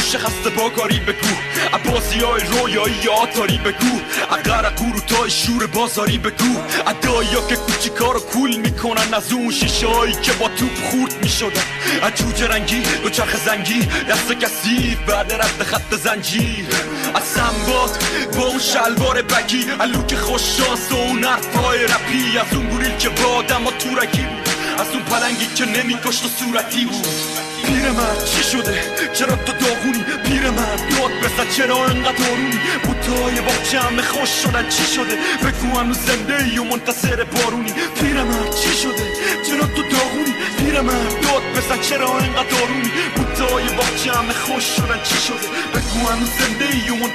فروش 0.00 0.16
خسته 0.16 0.50
باکاری 0.50 0.98
بگو. 0.98 1.34
عباسی 1.72 2.20
های 2.20 2.42
رویایی 2.42 3.08
آتاری 3.22 3.58
بگو. 3.58 4.00
اگر 4.30 4.72
تای 5.06 5.30
شور 5.30 5.66
بازاری 5.66 6.18
بگو. 6.18 6.56
ادایی 6.86 7.28
که 7.48 7.56
کوچیکا 7.56 8.12
رو 8.12 8.20
کول 8.20 8.56
می‌کنن 8.56 9.14
از 9.14 9.32
اون 9.32 9.50
شیشایی 9.50 10.14
که 10.22 10.32
با 10.32 10.48
توپ 10.48 10.84
خورد 10.90 11.14
می‌شدن. 11.22 11.62
از 12.02 12.12
جوجه 12.14 12.48
رنگی 12.48 12.82
و 13.04 13.08
چرخ 13.08 13.36
زنگی 13.46 13.88
دست 14.10 14.32
کسی 14.32 14.98
بعد 15.06 15.32
رد 15.32 15.62
خط 15.62 15.94
زنجیر. 15.94 16.66
از 17.14 17.22
سنباد 17.22 18.04
با 18.36 18.46
اون 18.46 18.58
شلوار 18.58 19.22
بگی. 19.22 19.64
که 20.08 20.16
خوششانس 20.16 20.92
و 20.92 20.94
اون 20.94 21.24
حرفای 21.24 21.84
رپی. 21.84 22.38
از 22.38 22.56
اون 22.56 22.66
گوریل 22.66 22.96
که 22.96 23.08
با 23.08 23.28
آدم 23.28 23.64
تورکی 23.64 24.22
بود. 24.22 24.48
از 24.78 24.86
اون 24.92 25.02
پلنگی 25.02 25.46
که 25.54 25.64
نمیکشت 25.66 26.24
و 26.24 26.28
صورتی 26.28 26.84
بود. 26.84 27.49
پیرمرد 27.70 28.24
چی 28.24 28.42
شده 28.42 28.74
چرا 29.12 29.36
تو 29.36 29.52
داغونی 29.52 30.04
پیرمرد 30.24 30.80
یاد 30.80 31.10
بزن 31.22 31.50
چرا 31.56 31.84
انقدر 31.84 32.24
آرومی 32.30 32.58
بوتای 32.84 33.40
باغچه 33.40 33.80
همه 33.80 34.02
خوش 34.02 34.28
شدن 34.28 34.68
چی 34.68 34.84
شده 34.84 35.14
بگو 35.44 35.78
هنوز 35.78 35.98
زنده 35.98 36.44
ای 36.44 36.58
و 36.58 36.64
منتصر 36.64 37.24
بارونی 37.24 37.72
پیرمرد 38.00 38.56
چی 38.56 38.70
شده 38.82 39.09
چرا 39.50 39.66
تو 39.66 39.82
داغونی 39.82 40.34
پیرمرد 40.58 41.20
داد 41.22 41.42
بزن 41.56 41.80
چرا 41.80 42.18
انقدر 42.18 42.62
آرومی 42.62 42.90
بوتای 43.16 43.64
باغچه 43.76 44.12
همه 44.12 44.32
خوش 44.32 44.64
شدن 44.64 45.02
چی 45.04 45.14
شده؟ 45.14 45.48
بگو 45.74 46.08
هنوز 46.08 46.28
زنده 46.28 46.64
ای 46.64 46.90
و 46.90 47.08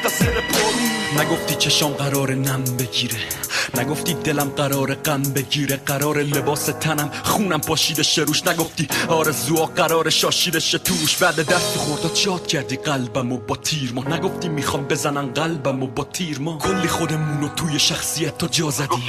بارونی 0.53 0.89
نگفتی 1.19 1.55
چشام 1.55 1.91
قرار 1.91 2.31
نم 2.31 2.63
بگیره. 2.63 3.19
نگفتی 3.77 4.13
دلم 4.13 4.49
قرار 4.49 4.95
غم 4.95 5.21
بگیره. 5.21 5.77
قرار 5.77 6.17
لباس 6.17 6.65
تنم 6.65 7.11
خونم 7.23 7.61
پاشیده 7.61 8.03
شروش 8.03 8.47
نگفتی 8.47 8.87
آرزوها 9.07 9.65
قرار 9.65 10.09
شاشیده 10.09 10.59
توش. 10.59 11.17
بعد 11.17 11.35
دست 11.35 11.77
خوردا 11.77 12.09
چاد 12.09 12.47
کردی 12.47 12.75
قلبم 12.75 13.31
و 13.31 13.37
با 13.37 13.55
تیر 13.55 13.91
ما 13.93 14.03
نگفتی 14.03 14.49
می‌خوام 14.49 14.87
بزنن 14.87 15.33
قلبم 15.33 15.83
و 15.83 15.87
با 15.87 16.03
تیر 16.03 16.39
ما 16.39 16.57
کلی 16.57 16.87
خودمونو 16.87 17.49
توی 17.49 17.79
شخصیت 17.79 18.37
تا 18.37 18.47
جا 18.47 18.69
زدی. 18.69 19.03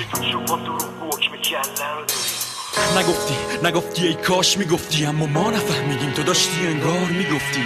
نگفتی 2.98 3.34
نگفتی 3.64 4.06
ای 4.06 4.14
کاش 4.14 4.58
می‌گفتی 4.58 5.06
اما 5.06 5.26
ما 5.26 5.50
نفهمیدیم. 5.50 6.12
تو 6.12 6.22
داشتی 6.22 6.66
انگار 6.66 7.08
می‌گفتی. 7.10 7.62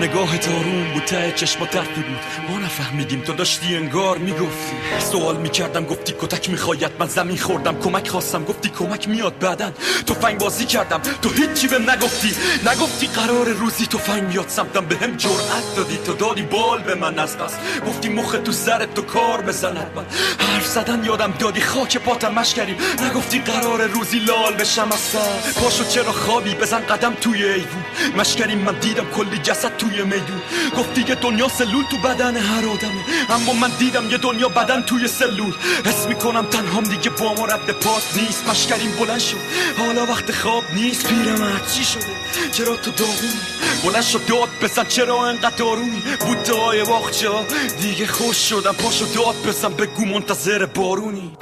نگاه 0.00 0.38
تارون 0.38 0.92
بود 0.94 1.04
ته 1.04 1.32
چشما 1.36 1.66
ترفی 1.66 2.02
بود. 2.02 2.50
ما 2.50 2.58
نفهمیدیم 2.58 3.20
تو 3.20 3.32
داشتی 3.32 3.76
انگار 3.76 4.18
می‌گفتی. 4.18 4.76
سوال 5.12 5.36
می‌کردم 5.36 5.84
گفتی 5.84 6.14
کتک 6.20 6.50
می‌خواید. 6.50 6.90
من 6.98 7.06
زمین 7.08 7.38
خوردم 7.38 7.80
کمک 7.80 8.08
خواستم 8.08 8.44
گفتی 8.44 8.68
کمک 8.68 9.08
میاد 9.08 9.38
بعدن 9.38 9.72
تو 10.06 10.14
فنگ 10.14 10.38
بازی 10.38 10.64
کردم 10.64 11.00
تو 11.22 11.28
هیچی 11.28 11.68
بهم 11.68 11.90
نگفتی. 11.90 12.30
نگفتی 12.66 13.06
قرار 13.06 13.48
روزی 13.48 13.86
تو 13.86 13.98
فنگ 13.98 14.22
میاد 14.22 14.48
سمتم 14.48 14.86
به 14.86 14.96
هم 14.96 15.16
جرأت 15.16 15.76
دادی. 15.76 15.96
تو 15.96 16.12
دادی 16.12 16.42
بال 16.42 16.82
به 16.82 16.94
من 16.94 17.18
از 17.18 17.38
قصد 17.38 17.58
گفتی 17.88 18.08
مخ 18.08 18.36
تو 18.44 18.52
سرت 18.52 18.94
تو 18.94 19.02
کار 19.02 19.40
بزند. 19.40 19.90
من 19.96 20.04
حرف 20.46 20.66
زدن 20.66 21.04
یادم 21.04 21.34
دادی 21.38 21.60
خاک 21.60 21.96
پاتم 21.98 22.34
مشکریم 22.34 22.76
نگفتی 23.02 23.38
قرار 23.38 23.86
روزی 23.86 24.18
لال 24.18 24.51
بشم 24.52 24.92
از 24.92 24.98
سر 24.98 25.60
پاشو 25.60 25.84
چرا 25.84 26.12
خوابی؟ 26.12 26.54
بزن 26.54 26.80
قدم 26.86 27.14
توی 27.14 27.44
ایوون. 27.44 27.84
مشکریم 28.16 28.58
من 28.58 28.74
دیدم 28.74 29.04
کلی 29.04 29.38
جسد 29.38 29.76
توی 29.76 30.02
میدون. 30.02 30.42
گفتی 30.78 31.04
که 31.04 31.14
دنیا 31.14 31.48
سلول 31.48 31.84
تو 31.90 31.96
بدن 31.96 32.36
هر 32.36 32.68
آدمه. 32.68 33.02
اما 33.30 33.52
من 33.52 33.70
دیدم 33.78 34.10
یه 34.10 34.18
دنیا 34.18 34.48
بدن 34.48 34.82
توی 34.82 35.08
سلول. 35.08 35.54
حس 35.86 36.06
می‌کنم 36.06 36.46
تنهام 36.46 36.84
دیگه 36.84 37.10
با 37.10 37.34
ما 37.34 37.44
رد 37.44 37.70
پات 37.70 38.02
نیست. 38.16 38.48
مشکریم 38.48 38.90
بلند 39.00 39.20
شد 39.20 39.36
حالا 39.78 40.06
وقت 40.06 40.32
خواب 40.32 40.64
نیست. 40.74 41.06
پیرمرد 41.08 41.72
چی 41.72 41.84
شده. 41.84 42.06
چرا 42.52 42.76
تو 42.76 42.90
داغونی؟ 42.90 43.40
بلند 43.84 44.02
شد 44.02 44.26
داد 44.26 44.48
بزن. 44.62 44.84
چرا 44.84 45.26
انقدر 45.26 45.56
دارونی 45.56 46.02
بودای 46.26 46.82
واقجا 46.82 47.44
دیگه 47.80 48.06
خوش 48.06 48.36
شدم. 48.36 48.72
پاشو 48.72 49.04
داد 49.04 49.34
بزن. 49.46 49.72
بگو 49.74 50.04
منتظر 50.04 50.66
بارونی. 50.66 51.36